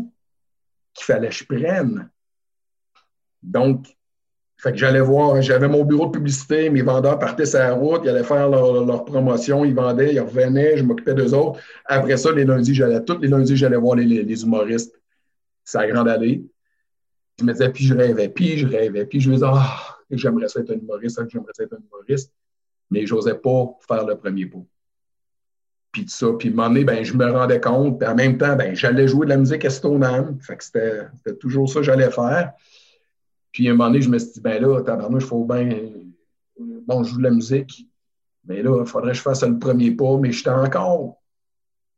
[0.94, 2.11] qu'il fallait que je prenne.
[3.42, 3.87] Donc,
[4.62, 8.02] fait que j'allais voir, j'avais mon bureau de publicité, mes vendeurs partaient sur la route,
[8.05, 11.59] ils allaient faire leur, promotion, ils vendaient, ils revenaient, je m'occupais d'eux autres.
[11.85, 14.96] Après ça, les lundis, j'allais, tous les lundis, j'allais voir les, les, humoristes.
[15.64, 16.44] C'est la grande allée.
[17.40, 20.48] Je me disais, puis je rêvais, puis je rêvais, puis je me disais, ah, j'aimerais
[20.48, 22.33] ça être un humoriste, j'aimerais ça être un humoriste,
[22.88, 24.59] mais je n'osais pas faire le premier pas.
[25.92, 28.38] Puis tout ça, puis un moment donné, ben, je me rendais compte, puis en même
[28.38, 32.11] temps, ben, j'allais jouer de la musique estonane, fait que c'était toujours ça que j'allais
[32.11, 32.55] faire.
[33.52, 35.68] Puis un moment donné, je me suis dit, ben là, tabarnouche, il faut bien.
[36.87, 37.87] Bon, je joue de la musique,
[38.46, 41.18] mais là, il faudrait que je fasse le premier pas, mais j'étais encore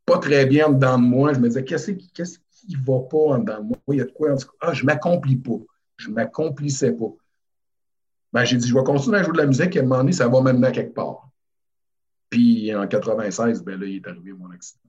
[0.05, 1.33] pas très bien dedans de moi.
[1.33, 3.77] Je me disais, qu'est-ce qui ne va pas en dedans de moi?
[3.91, 4.35] Il y a de quoi?
[4.59, 5.59] Ah, je m'accomplis pas.
[5.97, 7.13] Je m'accomplissais pas.
[8.33, 9.99] Ben, j'ai dit, je vais continuer à jouer de la musique et à un moment
[9.99, 11.29] donné, ça va m'amener quelque part.
[12.29, 14.81] Puis en 96, ben là, il est arrivé mon accident.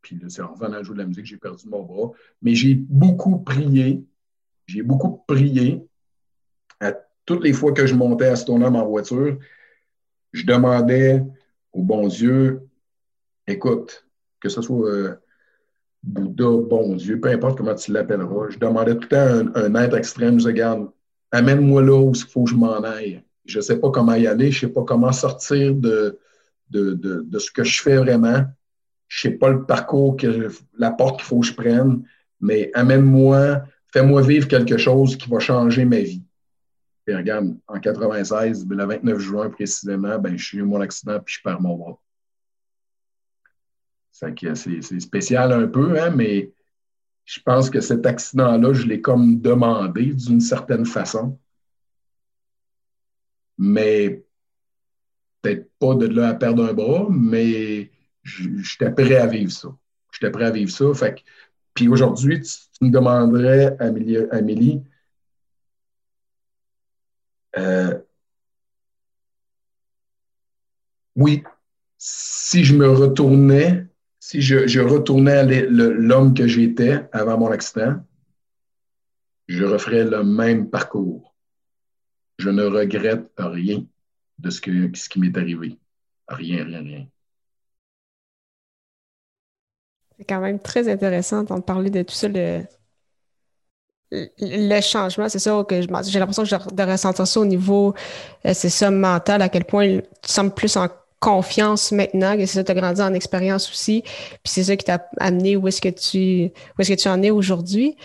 [0.00, 2.12] Puis là, c'est en revenant à jouer de la musique, j'ai perdu mon bras.
[2.42, 4.04] Mais j'ai beaucoup prié.
[4.66, 5.86] J'ai beaucoup prié.
[6.80, 6.92] À
[7.24, 9.38] toutes les fois que je montais à Stoneham en voiture,
[10.32, 11.22] je demandais
[11.72, 12.68] au bon Dieu,
[13.46, 14.06] écoute,
[14.40, 15.14] que ce soit euh,
[16.02, 19.82] Bouddha, bon Dieu, peu importe comment tu l'appelleras, je demandais tout le temps un, un
[19.82, 20.90] être extrême, je regarde,
[21.30, 23.22] amène-moi là où il faut que je m'en aille.
[23.44, 26.18] Je ne sais pas comment y aller, je ne sais pas comment sortir de,
[26.70, 28.44] de, ce que je fais vraiment.
[29.08, 32.04] Je ne sais pas le parcours, que, la porte qu'il faut que je prenne,
[32.40, 36.22] mais amène-moi, fais-moi vivre quelque chose qui va changer ma vie.
[37.06, 41.20] Et regarde, en 96, ben, le 29 juin précisément, ben, je suis eu mon accident
[41.20, 42.00] puis je perds mon bras.
[44.10, 46.52] C'est spécial un peu, hein, mais
[47.24, 51.38] je pense que cet accident-là, je l'ai comme demandé d'une certaine façon.
[53.58, 54.24] Mais
[55.42, 57.90] peut-être pas de là à perdre un bras, mais
[58.22, 59.68] j'étais prêt à vivre ça.
[60.12, 60.92] J'étais prêt à vivre ça.
[60.94, 61.22] Fait
[61.74, 64.82] puis aujourd'hui, tu, me demanderais, Amélie, Amélie
[67.56, 67.98] euh,
[71.16, 71.42] oui,
[71.98, 73.86] si je me retournais,
[74.20, 77.96] si je, retournais l'homme que j'étais avant mon accident,
[79.46, 81.33] je referais le même parcours.
[82.38, 83.84] Je ne regrette rien
[84.38, 84.60] de ce,
[84.94, 85.78] ce qui m'est arrivé.
[86.28, 87.06] Rien, rien, rien.
[90.18, 92.62] C'est quand même très intéressant d'entendre parler de tout ça, le,
[94.10, 97.94] le changement, c'est ça que j'ai l'impression de ressentir ça au niveau,
[98.46, 100.88] euh, c'est ça, mental, à quel point tu sembles plus en
[101.20, 104.84] confiance maintenant, que c'est ça, tu as grandi en expérience aussi, puis c'est ça qui
[104.84, 107.96] t'a amené où est-ce que tu où est-ce que tu en es aujourd'hui.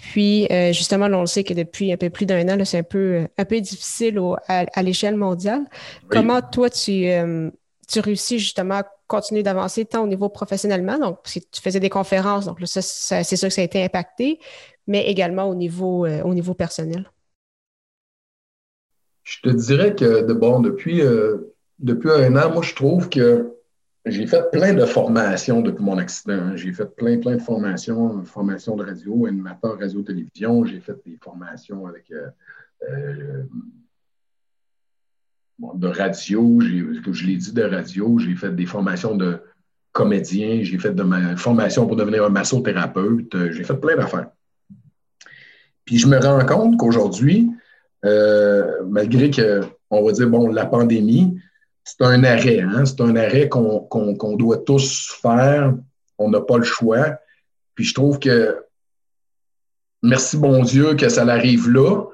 [0.00, 2.82] Puis euh, justement, on le sait que depuis un peu plus d'un an, c'est un
[2.82, 5.64] peu un peu difficile à, l'échelle mondiale.
[6.08, 7.50] Comment toi tu euh,
[7.88, 11.88] tu réussis justement à continuer d'avancer tant au niveau professionnellement, donc si tu faisais des
[11.88, 14.38] conférences, donc là, ça, c'est sûr que ça a été impacté,
[14.86, 17.10] mais également au niveau, euh, au niveau personnel?
[19.24, 23.54] Je te dirais que de bon, depuis, euh, depuis un an, moi, je trouve que
[24.10, 26.56] j'ai fait plein de formations depuis mon accident.
[26.56, 30.64] J'ai fait plein, plein de formations, formation de radio, animateur radio-télévision.
[30.64, 33.42] J'ai fait des formations avec euh,
[35.74, 38.18] de radio, je l'ai dit, de radio.
[38.18, 39.40] J'ai fait des formations de
[39.92, 40.60] comédien.
[40.62, 43.50] J'ai fait de ma formation pour devenir un massothérapeute.
[43.52, 44.30] J'ai fait plein d'affaires.
[45.84, 47.50] Puis je me rends compte qu'aujourd'hui,
[48.04, 51.40] euh, malgré que, on va dire, bon, la pandémie,
[51.88, 52.84] c'est un arrêt, hein?
[52.84, 55.74] c'est un arrêt qu'on doit tous faire.
[56.18, 57.18] On n'a pas le choix.
[57.74, 58.58] Puis je trouve que,
[60.02, 62.04] merci bon Dieu que ça arrive là,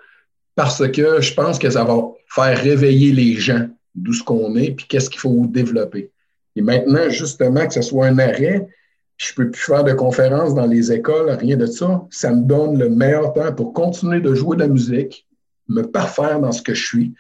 [0.54, 4.70] parce que je pense que ça va faire réveiller les gens d'où ce qu'on est,
[4.72, 6.12] puis qu'est-ce qu'il faut développer.
[6.54, 8.68] Et maintenant, justement, que ce soit un arrêt,
[9.16, 12.06] je ne peux plus faire de conférences dans les écoles, rien de ça.
[12.10, 15.26] Ça me donne le meilleur temps pour continuer de jouer de la musique,
[15.68, 17.14] me parfaire dans ce que je suis,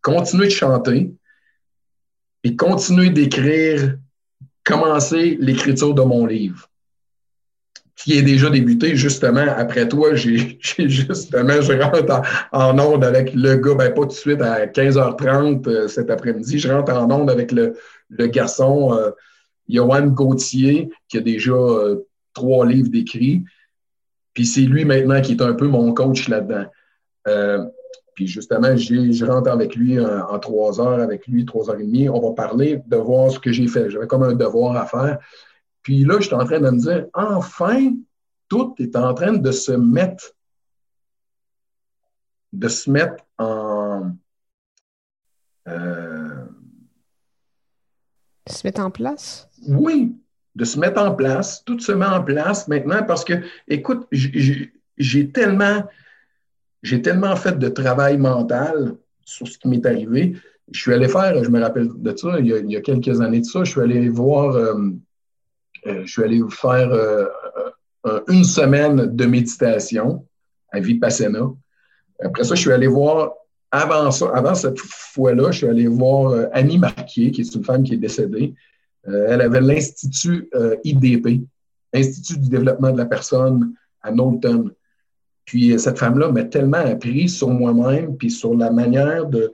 [0.00, 1.12] continuer de chanter
[2.44, 3.96] et continuer d'écrire,
[4.64, 6.70] commencer l'écriture de mon livre
[8.02, 10.14] qui est déjà débuté justement après toi.
[10.14, 12.22] J'ai justement, je rentre
[12.52, 16.58] en, onde avec le gars, ben pas tout de suite à 15h30 euh, cet après-midi.
[16.58, 17.76] Je rentre en onde avec le,
[18.10, 18.94] garçon.
[18.94, 19.10] Euh,
[19.68, 23.44] Johan Gauthier, qui a déjà euh, trois livres d'écrits.
[24.34, 26.66] Puis c'est lui maintenant qui est un peu mon coach là-dedans.
[28.20, 31.84] Euh, puis justement, je rentre avec lui en, trois heures, avec lui, trois heures et
[31.84, 32.08] demie.
[32.08, 33.90] On va parler de voir ce que j'ai fait.
[33.90, 35.18] J'avais comme un devoir à faire.
[35.82, 37.92] Puis là, je suis en train de me dire, enfin,
[38.48, 40.32] tout est en train de se mettre,
[42.52, 44.12] de se mettre en.
[45.68, 46.44] Euh,
[48.46, 49.48] se mettre en place?
[49.68, 50.16] Oui,
[50.56, 51.62] de se mettre en place.
[51.64, 53.34] Tout se met en place maintenant parce que,
[53.68, 55.84] écoute, j'ai tellement,
[56.82, 60.34] j'ai tellement fait de travail mental sur ce qui m'est arrivé.
[60.72, 63.44] Je suis allé faire, je me rappelle de ça, il y a, quelques années de
[63.44, 64.74] ça, je suis allé voir, euh,
[65.86, 67.26] euh, je suis allé faire euh,
[68.28, 70.24] une semaine de méditation
[70.72, 71.52] à Vipassana.
[72.22, 73.32] Après ça, je suis allé voir,
[73.70, 77.82] avant ça, avant cette fois-là, je suis allé voir Annie Marquier, qui est une femme
[77.82, 78.54] qui est décédée.
[79.04, 80.48] Elle avait l'Institut
[80.84, 81.42] IDP,
[81.92, 84.70] Institut du développement de la personne à Knowlton.
[85.44, 89.52] Puis euh, cette femme-là m'a tellement appris sur moi-même, puis sur la manière de,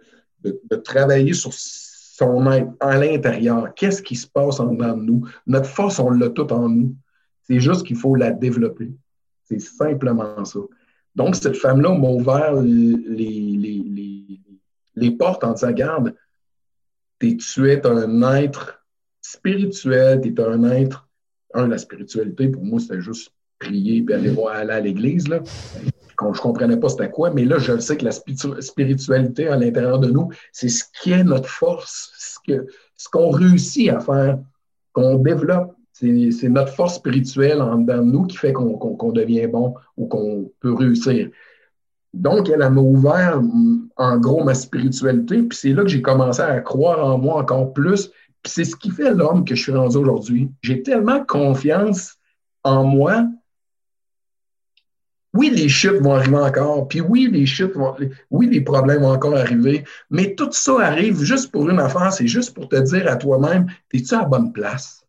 [0.84, 3.74] travailler sur son être à l'intérieur.
[3.74, 5.26] Qu'est-ce qui se passe en dedans de nous?
[5.46, 6.94] Notre force, on l'a tout en nous.
[7.42, 8.92] C'est juste qu'il faut la développer.
[9.44, 10.60] C'est simplement ça.
[11.14, 14.40] Donc, cette femme-là m'a ouvert les,
[14.94, 16.14] les, portes en disant, garde,
[17.18, 18.84] tu es un être
[19.20, 21.08] spirituel, tu es un être.
[21.54, 25.28] Un, la spiritualité, pour moi, c'était juste prier et aller voir aller à l'église.
[25.28, 25.40] Là.
[26.20, 29.98] je ne comprenais pas c'était quoi, mais là, je sais que la spiritualité à l'intérieur
[29.98, 34.38] de nous, c'est ce qui est notre force, ce qu'on ce qu'on réussit à faire,
[34.92, 35.74] qu'on développe.
[35.92, 40.50] C'est notre force spirituelle en dedans de nous qui fait qu'on devient bon ou qu'on
[40.60, 41.30] peut réussir.
[42.12, 43.40] Donc, elle m'a ouvert
[43.96, 47.72] en gros ma spiritualité, puis c'est là que j'ai commencé à croire en moi encore
[47.72, 48.10] plus,
[48.44, 50.50] c'est ce qui fait l'homme que je suis rendu aujourd'hui.
[50.62, 52.16] J'ai tellement confiance
[52.64, 53.26] en moi.
[55.36, 57.94] Oui, les chutes vont arriver encore, puis oui, les chutes vont,
[58.30, 62.26] oui, les problèmes vont encore arriver, mais tout ça arrive juste pour une affaire, c'est
[62.26, 65.06] juste pour te dire à toi-même, es-tu à la bonne place?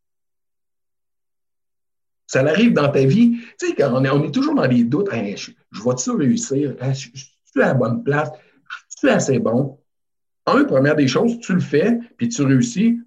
[2.27, 3.37] Ça arrive dans ta vie.
[3.57, 6.75] Tu sais, quand on est, on est toujours dans les doutes, je, je vais-tu réussir?
[6.81, 8.29] je, suis à la bonne place?
[8.89, 9.79] Je suis assez bon?
[10.45, 12.99] Un, première des choses, tu le fais, puis tu réussis.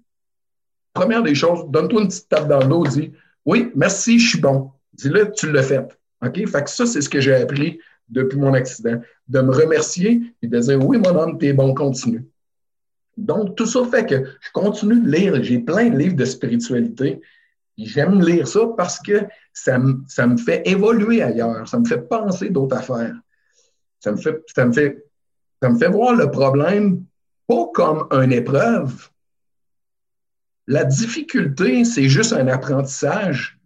[0.93, 3.11] Première des choses, donne-toi une petite tape dans le dos, dis
[3.45, 4.71] Oui, merci, je suis bon.
[4.93, 6.00] Dis-le, tu l'as fait.
[6.21, 6.47] OK?
[6.47, 9.01] Fait que ça, c'est ce que j'ai appris depuis mon accident.
[9.27, 12.25] De me remercier et de dire Oui, mon homme, t'es bon, continue.
[13.17, 15.43] Donc, tout ça fait que je continue de lire.
[15.43, 17.21] J'ai plein de livres de spiritualité.
[17.77, 22.01] J'aime lire ça parce que ça me, ça me fait évoluer ailleurs, ça me fait
[22.07, 23.15] penser d'autres affaires.
[23.99, 25.05] Ça me fait, ça me fait,
[25.61, 27.05] ça me fait voir le problème
[27.47, 29.09] pas comme une épreuve.
[30.67, 33.59] La difficulté, c'est juste un apprentissage.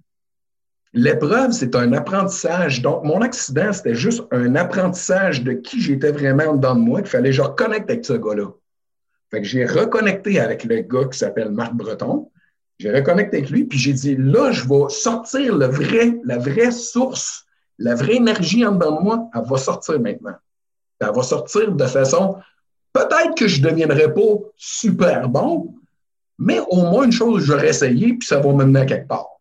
[0.97, 2.81] L'épreuve, c'est un apprentissage.
[2.81, 7.31] Donc, mon accident, c'était juste un apprentissage de qui j'étais vraiment dans moi, qu'il fallait
[7.31, 8.47] que je reconnecte avec ce gars-là.
[9.29, 12.31] Fait que j'ai reconnecté avec le gars qui s'appelle Marc Breton.
[12.79, 16.71] J'ai reconnecté avec lui, puis j'ai dit, là, je vais sortir le vrai, la vraie
[16.71, 17.45] source,
[17.77, 20.35] la vraie énergie en dedans de moi, elle va sortir maintenant.
[21.01, 22.37] Elle va sortir de façon,
[22.93, 25.75] peut-être que je ne deviendrai pas super bon,
[26.39, 29.34] mais au moins une chose, j'aurais essayé, puis ça va me mener à quelque part.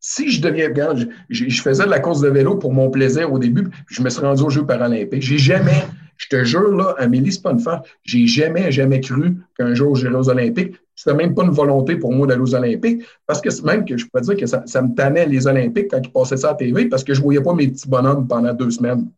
[0.00, 3.38] Si je deviens, regarde, je, faisais de la course de vélo pour mon plaisir au
[3.38, 5.22] début, puis je me suis rendu aux Jeux paralympiques.
[5.22, 5.84] J'ai jamais,
[6.16, 9.96] je te jure, là, Amélie, c'est pas une femme, j'ai jamais, jamais cru qu'un jour
[9.96, 10.76] j'irai aux Olympiques.
[10.94, 14.06] C'était même pas une volonté pour moi d'aller aux Olympiques, parce que même que je
[14.12, 16.56] peux dire que ça, ça, me tannait les Olympiques quand ils passaient ça à la
[16.56, 19.08] TV, parce que je voyais pas mes petits bonhommes pendant deux semaines.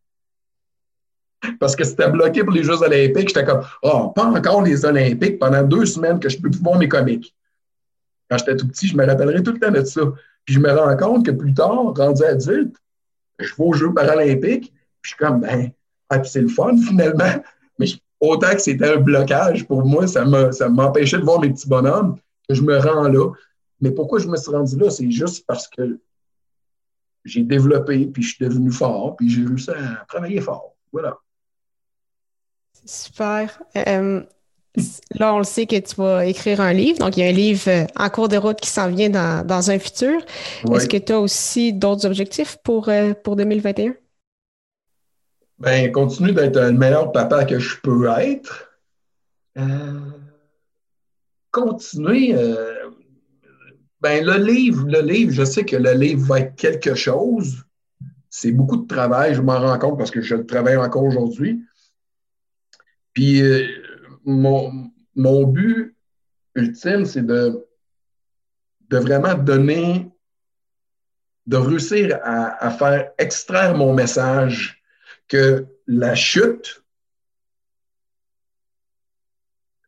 [1.59, 3.29] Parce que c'était bloqué pour les Jeux Olympiques.
[3.29, 6.77] J'étais comme, oh, pas encore les Olympiques pendant deux semaines que je peux plus voir
[6.77, 7.35] mes comiques.
[8.29, 10.01] Quand j'étais tout petit, je me rappellerai tout le temps de ça.
[10.45, 12.75] Puis je me rends compte que plus tard, rendu adulte,
[13.39, 15.71] je vais aux Jeux paralympiques, puis je suis comme, ben,
[16.09, 17.41] ah, c'est le fun finalement.
[17.79, 17.87] Mais
[18.19, 22.17] autant que c'était un blocage pour moi, ça m'empêchait de voir mes petits bonhommes,
[22.47, 23.31] que je me rends là.
[23.79, 24.89] Mais pourquoi je me suis rendu là?
[24.89, 25.99] C'est juste parce que
[27.25, 30.75] j'ai développé, puis je suis devenu fort, puis j'ai réussi à travailler fort.
[30.91, 31.17] Voilà.
[32.85, 33.61] Super.
[33.75, 34.23] Euh,
[35.19, 36.99] là, on le sait que tu vas écrire un livre.
[36.99, 39.71] Donc, il y a un livre euh, en cours de route qui s'en vient dans,
[39.71, 40.21] un futur.
[40.73, 43.95] Est-ce que tu as aussi d'autres objectifs pour, euh, pour 2021?
[45.59, 48.71] Ben, continue d'être le meilleur papa que je peux être.
[49.57, 49.99] Euh,
[51.51, 52.33] continuer.
[52.33, 52.89] Euh,
[53.99, 57.63] ben, le livre, le livre, je sais que le livre va être quelque chose.
[58.29, 61.61] C'est beaucoup de travail, je m'en rends compte parce que je le travaille encore aujourd'hui.
[63.13, 63.67] Puis, euh,
[64.25, 64.91] mon,
[65.45, 65.95] but
[66.55, 67.67] ultime, c'est de,
[68.89, 70.09] de vraiment donner,
[71.47, 74.81] de réussir à, à faire extraire mon message
[75.27, 76.83] que la chute,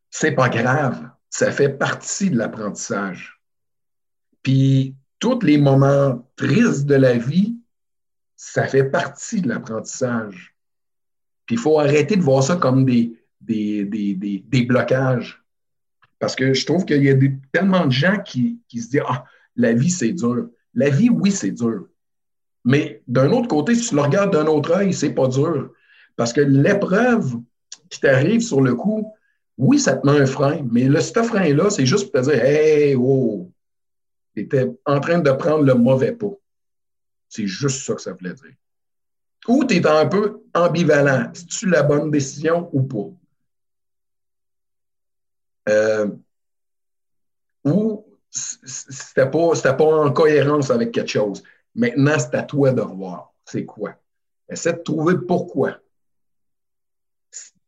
[0.09, 1.09] c'est pas grave.
[1.29, 3.41] Ça fait partie de l'apprentissage.
[4.43, 7.57] Puis, tous les moments tristes de la vie,
[8.35, 10.55] ça fait partie de l'apprentissage.
[11.45, 15.43] Puis, il faut arrêter de voir ça comme des, des, des, blocages.
[16.19, 17.15] Parce que je trouve qu'il y a
[17.51, 19.25] tellement de gens qui, qui se disent Ah,
[19.55, 20.49] la vie, c'est dur.
[20.73, 21.87] La vie, oui, c'est dur.
[22.65, 25.71] Mais d'un autre côté, si tu le regardes d'un autre œil, c'est pas dur.
[26.15, 27.35] Parce que l'épreuve
[27.89, 29.11] qui t'arrive sur le coup,
[29.57, 32.43] oui, ça te met un frein, mais le, ce frein-là, c'est juste pour te dire
[32.43, 33.51] Hey, oh,
[34.35, 36.33] tu étais en train de prendre le mauvais pas.
[37.29, 38.53] C'est juste ça que ça voulait dire.
[39.47, 41.29] Ou tu es un peu ambivalent.
[41.33, 43.11] Si tu la bonne décision ou pas?
[45.69, 46.07] Euh,
[47.63, 51.43] ou c'était pas, pas en cohérence avec quelque chose.
[51.75, 53.33] Maintenant, c'est à toi de revoir.
[53.45, 53.95] C'est quoi?
[54.49, 55.77] Essaie de trouver pourquoi.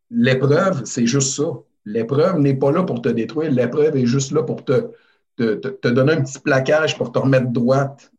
[0.09, 1.51] L'épreuve, c'est juste ça.
[1.85, 3.51] L'épreuve n'est pas là pour te détruire.
[3.51, 4.91] L'épreuve est juste là pour te,
[5.37, 8.11] te, te, donner un petit plaquage pour te remettre droite.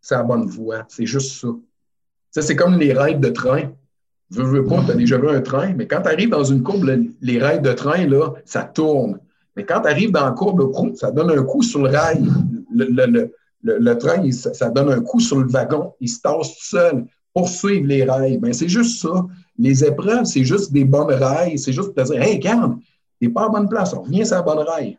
[0.00, 0.84] C'est la bonne voie.
[0.88, 1.48] C'est juste ça.
[2.30, 3.72] Ça, c'est comme les rails de train.
[4.32, 6.62] Veux, veux pas, tu as déjà vu un train, mais quand tu arrives dans une
[6.62, 6.88] courbe,
[7.20, 9.18] les rails de train, là, ça tourne.
[9.56, 12.24] Mais quand tu arrives dans la courbe, ça donne un coup sur le rail.
[12.74, 13.30] le,
[13.62, 17.04] le, train, ça, donne un coup sur le wagon, il se tasse tout seul
[17.34, 18.38] pour suivre les rails.
[18.38, 19.26] Ben, c'est juste ça.
[19.58, 21.58] Les épreuves, c'est juste des bonnes rails.
[21.58, 22.78] C'est juste pour te dire, hey, regarde,
[23.20, 24.98] t'es pas en bonne place, on revient sur la bonne rail.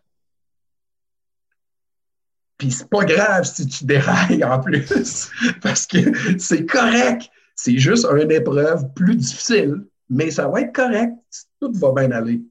[2.58, 5.32] Puis c'est pas grave si tu dérailles en plus,
[5.62, 5.98] parce que
[6.38, 7.30] c'est correct.
[7.56, 11.14] C'est juste une épreuve plus difficile, mais ça va être correct.
[11.60, 12.42] Tout va bien aller.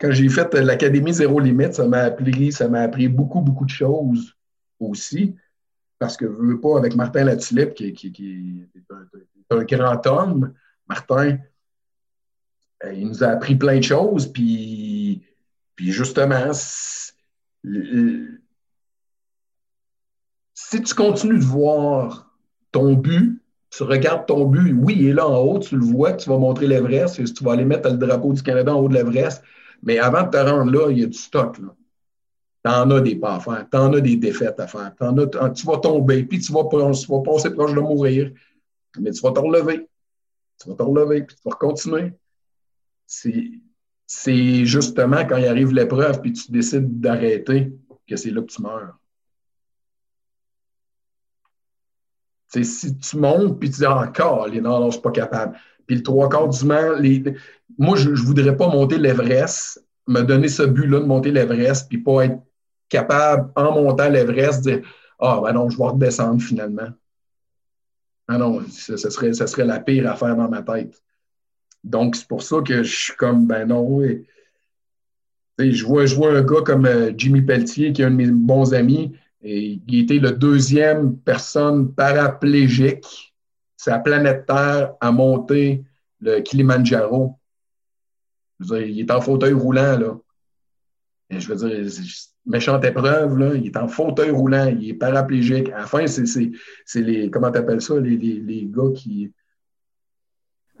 [0.00, 3.70] quand j'ai fait l'Académie Zéro Limite, ça m'a appris, ça m'a appris beaucoup, beaucoup de
[3.70, 4.34] choses
[4.80, 5.34] aussi.
[5.98, 10.54] Parce que je veux pas, avec Martin Latulippe, qui, est un, grand homme,
[10.88, 11.38] Martin,
[12.84, 14.30] euh, il nous a appris plein de choses.
[14.32, 15.24] Puis,
[15.74, 16.52] puis justement,
[20.60, 22.34] si tu continues de voir
[22.72, 23.40] ton but,
[23.70, 26.36] tu regardes ton but, oui, il est là en haut, tu le vois, tu vas
[26.36, 29.40] montrer l'Everest, tu vas aller mettre le drapeau du Canada en haut de l'Everest,
[29.84, 31.56] mais avant de te rendre là, il y a du stock.
[31.56, 34.92] Tu en as des pas à faire, tu en as des défaites à faire,
[35.54, 38.32] tu vas tomber, puis tu vas, tu vas passer proche de mourir,
[38.98, 39.88] mais tu vas te relever.
[40.60, 42.14] Tu vas te relever, puis tu vas continuer.
[43.06, 47.72] C'est justement quand il arrive l'épreuve, puis tu décides d'arrêter,
[48.08, 48.98] que c'est là que tu meurs.
[52.48, 55.58] Si tu montes puis tu dis encore, les non, non, je suis pas capable.
[55.86, 57.22] Puis le trois quarts du temps, les...
[57.78, 61.98] moi, je ne voudrais pas monter l'Everest, me donner ce but-là de monter l'Everest, puis
[61.98, 62.40] pas être
[62.88, 64.88] capable, en montant l'Everest, de dire
[65.18, 66.88] Ah, ben non, je vais redescendre finalement.
[68.28, 71.02] Ah non, ce serait, serait la pire affaire dans ma tête.
[71.82, 74.00] Donc, c'est pour ça que je suis comme, ben non,
[75.58, 78.30] Je vois, je vois un gars comme euh, Jimmy Pelletier, qui est un de mes
[78.30, 79.12] bons amis,
[79.42, 83.28] il était le deuxième personne paraplégique
[83.88, 85.84] la planète Terre à monter
[86.20, 87.38] le Kilimanjaro.
[88.60, 90.18] Je veux dire, il est en fauteuil roulant, là.
[91.30, 91.92] Je veux dire,
[92.46, 93.54] méchante épreuve, là.
[93.54, 95.68] Il est en fauteuil roulant, il est paraplégique.
[95.70, 99.32] À la fin, c'est les, comment t'appelles ça, les, les, les, gars qui,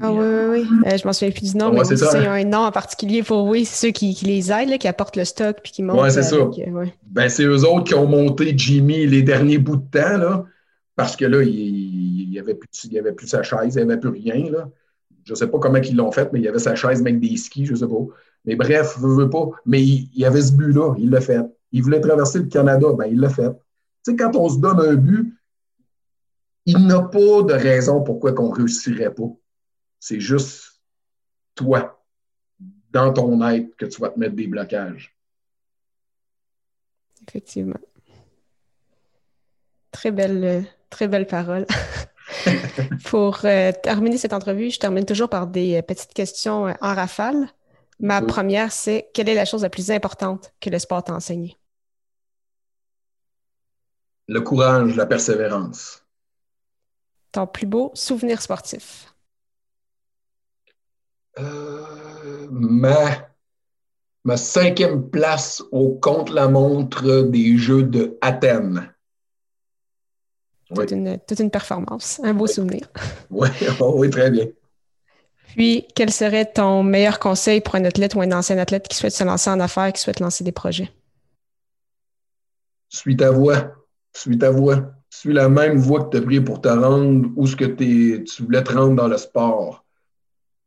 [0.00, 0.68] ah oui, oui, oui.
[0.86, 3.64] Euh, je m'en souviens plus du nom, mais c'est un nom en particulier pour oui,
[3.64, 6.00] c'est ceux qui, qui, les aident, qui apportent le stock puis qui montent.
[6.00, 6.36] Oui, c'est ça.
[6.36, 10.44] Euh, ben, c'est eux autres qui ont monté Jimmy les derniers bouts de temps, là,
[10.94, 14.10] parce que là, il n'y avait, plus, avait plus sa chaise, il n'y avait plus
[14.10, 14.50] rien.
[14.50, 14.68] Là.
[15.24, 17.18] Je ne sais pas comment ils l'ont fait, mais il y avait sa chaise avec
[17.18, 18.06] des skis, je ne sais pas.
[18.44, 19.50] Mais bref, je veux pas.
[19.66, 21.42] Mais il, y avait ce but-là, il l'a fait.
[21.72, 23.50] Il voulait traverser le Canada, ben, il l'a fait.
[24.04, 25.34] Tu sais, quand on se donne un but,
[26.66, 29.30] il n'a pas de raison pourquoi on ne réussirait pas.
[30.00, 30.80] C'est juste
[31.54, 32.04] toi,
[32.90, 35.16] dans ton être, que tu vas te mettre des blocages.
[37.26, 37.80] Effectivement.
[39.90, 41.66] Très belle, très belle parole.
[43.04, 46.94] Pour euh, terminer cette entrevue, je termine toujours par des euh, petites questions euh, en
[46.94, 47.48] rafale.
[48.00, 51.56] Ma première, c'est quelle est la chose la plus importante que le sport t'a enseigné?
[54.28, 56.04] Le courage, la persévérance.
[57.32, 59.12] Ton plus beau souvenir sportif?
[61.40, 63.28] Euh, ma,
[64.24, 68.92] ma cinquième place au contre-la-montre des Jeux de Athènes.
[70.74, 72.88] Toute, une, toute une performance, un beau souvenir.
[73.30, 73.48] Oui,
[73.80, 74.46] oh oui, très bien.
[75.54, 79.14] Puis, quel serait ton meilleur conseil pour un athlète ou un ancien athlète qui souhaite
[79.14, 80.90] se lancer en affaires, qui souhaite lancer des projets?
[82.90, 83.72] Suis ta voix.
[84.14, 84.92] Suis ta voix.
[85.10, 88.42] Suis la même voie que tu as pris pour te rendre où ce que tu
[88.42, 89.84] voulais te rendre dans le sport.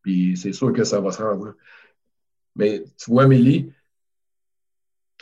[0.01, 1.55] Puis c'est sûr que ça va se rendre.
[2.55, 3.71] Mais tu vois, Amélie,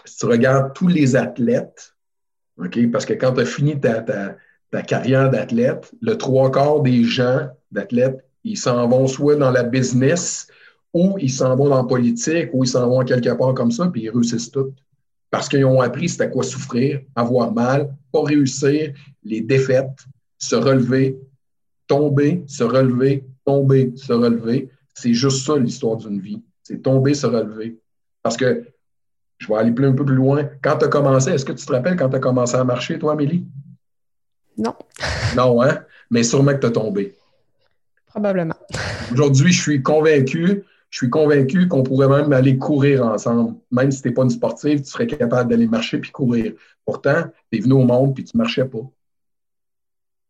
[0.06, 1.96] si tu regardes tous les athlètes,
[2.58, 7.04] OK, parce que quand tu as fini ta, ta, carrière d'athlète, le trois quarts des
[7.04, 10.48] gens d'athlètes, ils s'en vont soit dans la business
[10.94, 13.88] ou ils s'en vont dans la politique ou ils s'en vont quelque part comme ça,
[13.88, 14.74] puis ils réussissent tout.
[15.30, 20.06] Parce qu'ils ont appris c'était quoi souffrir, avoir mal, pas réussir, les défaites,
[20.38, 21.20] se relever,
[21.88, 24.70] tomber, se relever, tomber, se relever.
[24.94, 26.44] C'est juste ça l'histoire d'une vie.
[26.62, 27.80] C'est tomber, se relever.
[28.22, 28.64] Parce que,
[29.40, 30.48] je vais aller un peu plus loin.
[30.62, 33.00] Quand tu as commencé, est-ce que tu te rappelles quand tu as commencé à marcher,
[33.00, 33.48] toi, Amélie?
[34.56, 34.76] Non.
[35.36, 35.80] non, hein?
[36.12, 37.16] Mais sûrement que tu as tombé.
[38.06, 38.56] Probablement.
[39.12, 43.56] Aujourd'hui, je suis convaincu, je suis convaincu qu'on pourrait même aller courir ensemble.
[43.72, 46.54] Même si tu n'es pas une sportive, tu serais capable d'aller marcher puis courir.
[46.86, 48.86] Pourtant, tu es venu au monde puis tu ne marchais pas.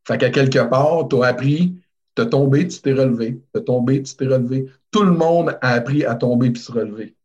[0.07, 1.75] Fait qu'à quelque part, tu as appris,
[2.25, 3.41] tombé, tu t'es relevé.
[3.65, 4.71] Tombé, tu t'es relevé.
[4.91, 7.15] Tout le monde a appris à tomber puis se relever.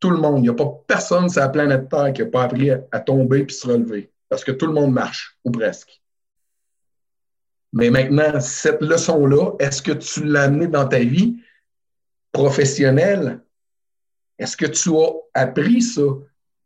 [0.00, 0.38] Tout le monde.
[0.38, 3.44] Il n'y a pas personne sur la planète Terre qui n'a pas appris à, tomber
[3.44, 4.10] puis se relever.
[4.28, 6.02] Parce que tout le monde marche, ou presque.
[7.72, 11.36] Mais maintenant, cette leçon-là, est-ce que tu l'as amenée dans ta vie
[12.32, 13.40] professionnelle?
[14.38, 16.02] Est-ce que tu as appris ça?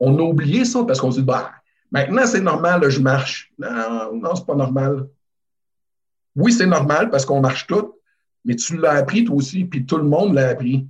[0.00, 1.52] On a oublié ça parce qu'on se dit, bah,
[1.90, 3.52] maintenant c'est normal, je marche.
[3.58, 5.08] Non, non, c'est pas normal.
[6.36, 7.94] Oui, c'est normal parce qu'on marche tout,
[8.44, 10.86] mais tu l'as appris toi aussi, puis tout le monde l'a appris.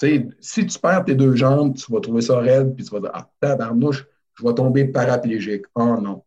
[0.00, 3.00] sais, si tu perds tes deux jambes, tu vas trouver ça raide, puis tu vas
[3.00, 5.66] dire Ah, tabarnouche, je vais tomber paraplégique.
[5.74, 6.22] Oh non.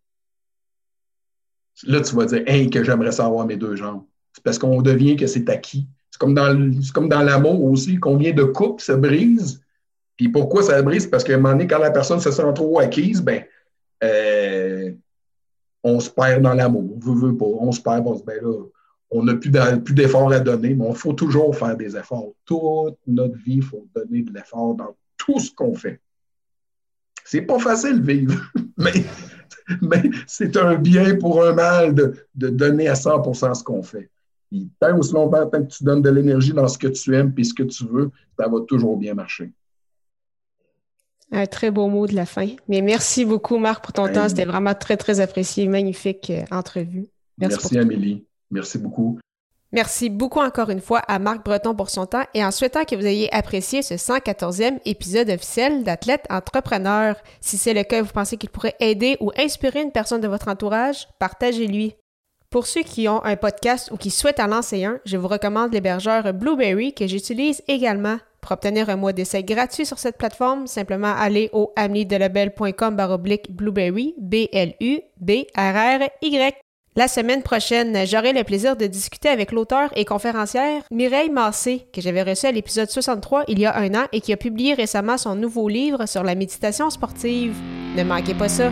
[1.84, 4.03] Là, tu vas dire Hey, que j'aimerais savoir mes deux jambes.
[4.34, 5.88] C'est parce qu'on devient que c'est acquis.
[6.11, 7.97] C'est comme dans, comme dans l'amour aussi.
[7.97, 9.61] Combien de couples se brisent?
[10.17, 11.07] Puis pourquoi ça brise?
[11.07, 13.43] Parce qu'à un moment donné, quand la personne se sent trop acquise, ben,
[14.03, 14.91] euh,
[15.84, 16.89] on se perd dans l'amour.
[16.95, 17.45] On veut, veut pas.
[17.45, 18.65] On se perd, on se ben là,
[19.11, 22.34] on n'a plus d'efforts à donner, mais il faut toujours faire des efforts.
[22.45, 25.99] Toute notre vie, il faut donner de l'effort dans tout ce qu'on fait.
[27.25, 28.39] C'est pas facile vivre,
[28.77, 34.09] mais, c'est un bien pour un mal de, donner à 100% ce qu'on fait.
[34.80, 37.53] tant aussi longtemps que tu donnes de l'énergie dans ce que tu aimes et ce
[37.53, 39.51] que tu veux, ça va toujours bien marcher.
[41.32, 42.47] Un très beau mot de la fin.
[42.67, 44.30] Mais merci beaucoup, Marc, pour ton temps.
[44.30, 45.67] C'était vraiment très, très apprécié.
[45.67, 47.07] Magnifique euh, entrevue.
[47.38, 48.25] Merci Amélie.
[48.51, 49.19] Merci beaucoup.
[49.71, 52.95] Merci beaucoup encore une fois à Marc Breton pour son temps et en souhaitant que
[52.95, 57.15] vous ayez apprécié ce 114e épisode officiel d'Athlète Entrepreneur.
[57.39, 60.47] Si c'est le cas, vous pensez qu'il pourrait aider ou inspirer une personne de votre
[60.47, 61.93] entourage, partagez-lui.
[62.49, 65.71] Pour ceux qui ont un podcast ou qui souhaitent en lancer un, je vous recommande
[65.71, 68.17] l'hébergeur Blueberry que j'utilise également.
[68.41, 74.15] Pour obtenir un mois d'essai gratuit sur cette plateforme, simplement allez au amnidelabel.com baroblique Blueberry,
[74.17, 75.03] B-L-U-B-R-R-Y.
[76.95, 82.01] La semaine prochaine, j'aurai le plaisir de discuter avec l'auteur et conférencière Mireille Massé, que
[82.01, 85.17] j'avais reçu à l'épisode 63 il y a un an et qui a publié récemment
[85.17, 87.55] son nouveau livre sur la méditation sportive.
[87.95, 88.71] Ne manquez pas ça!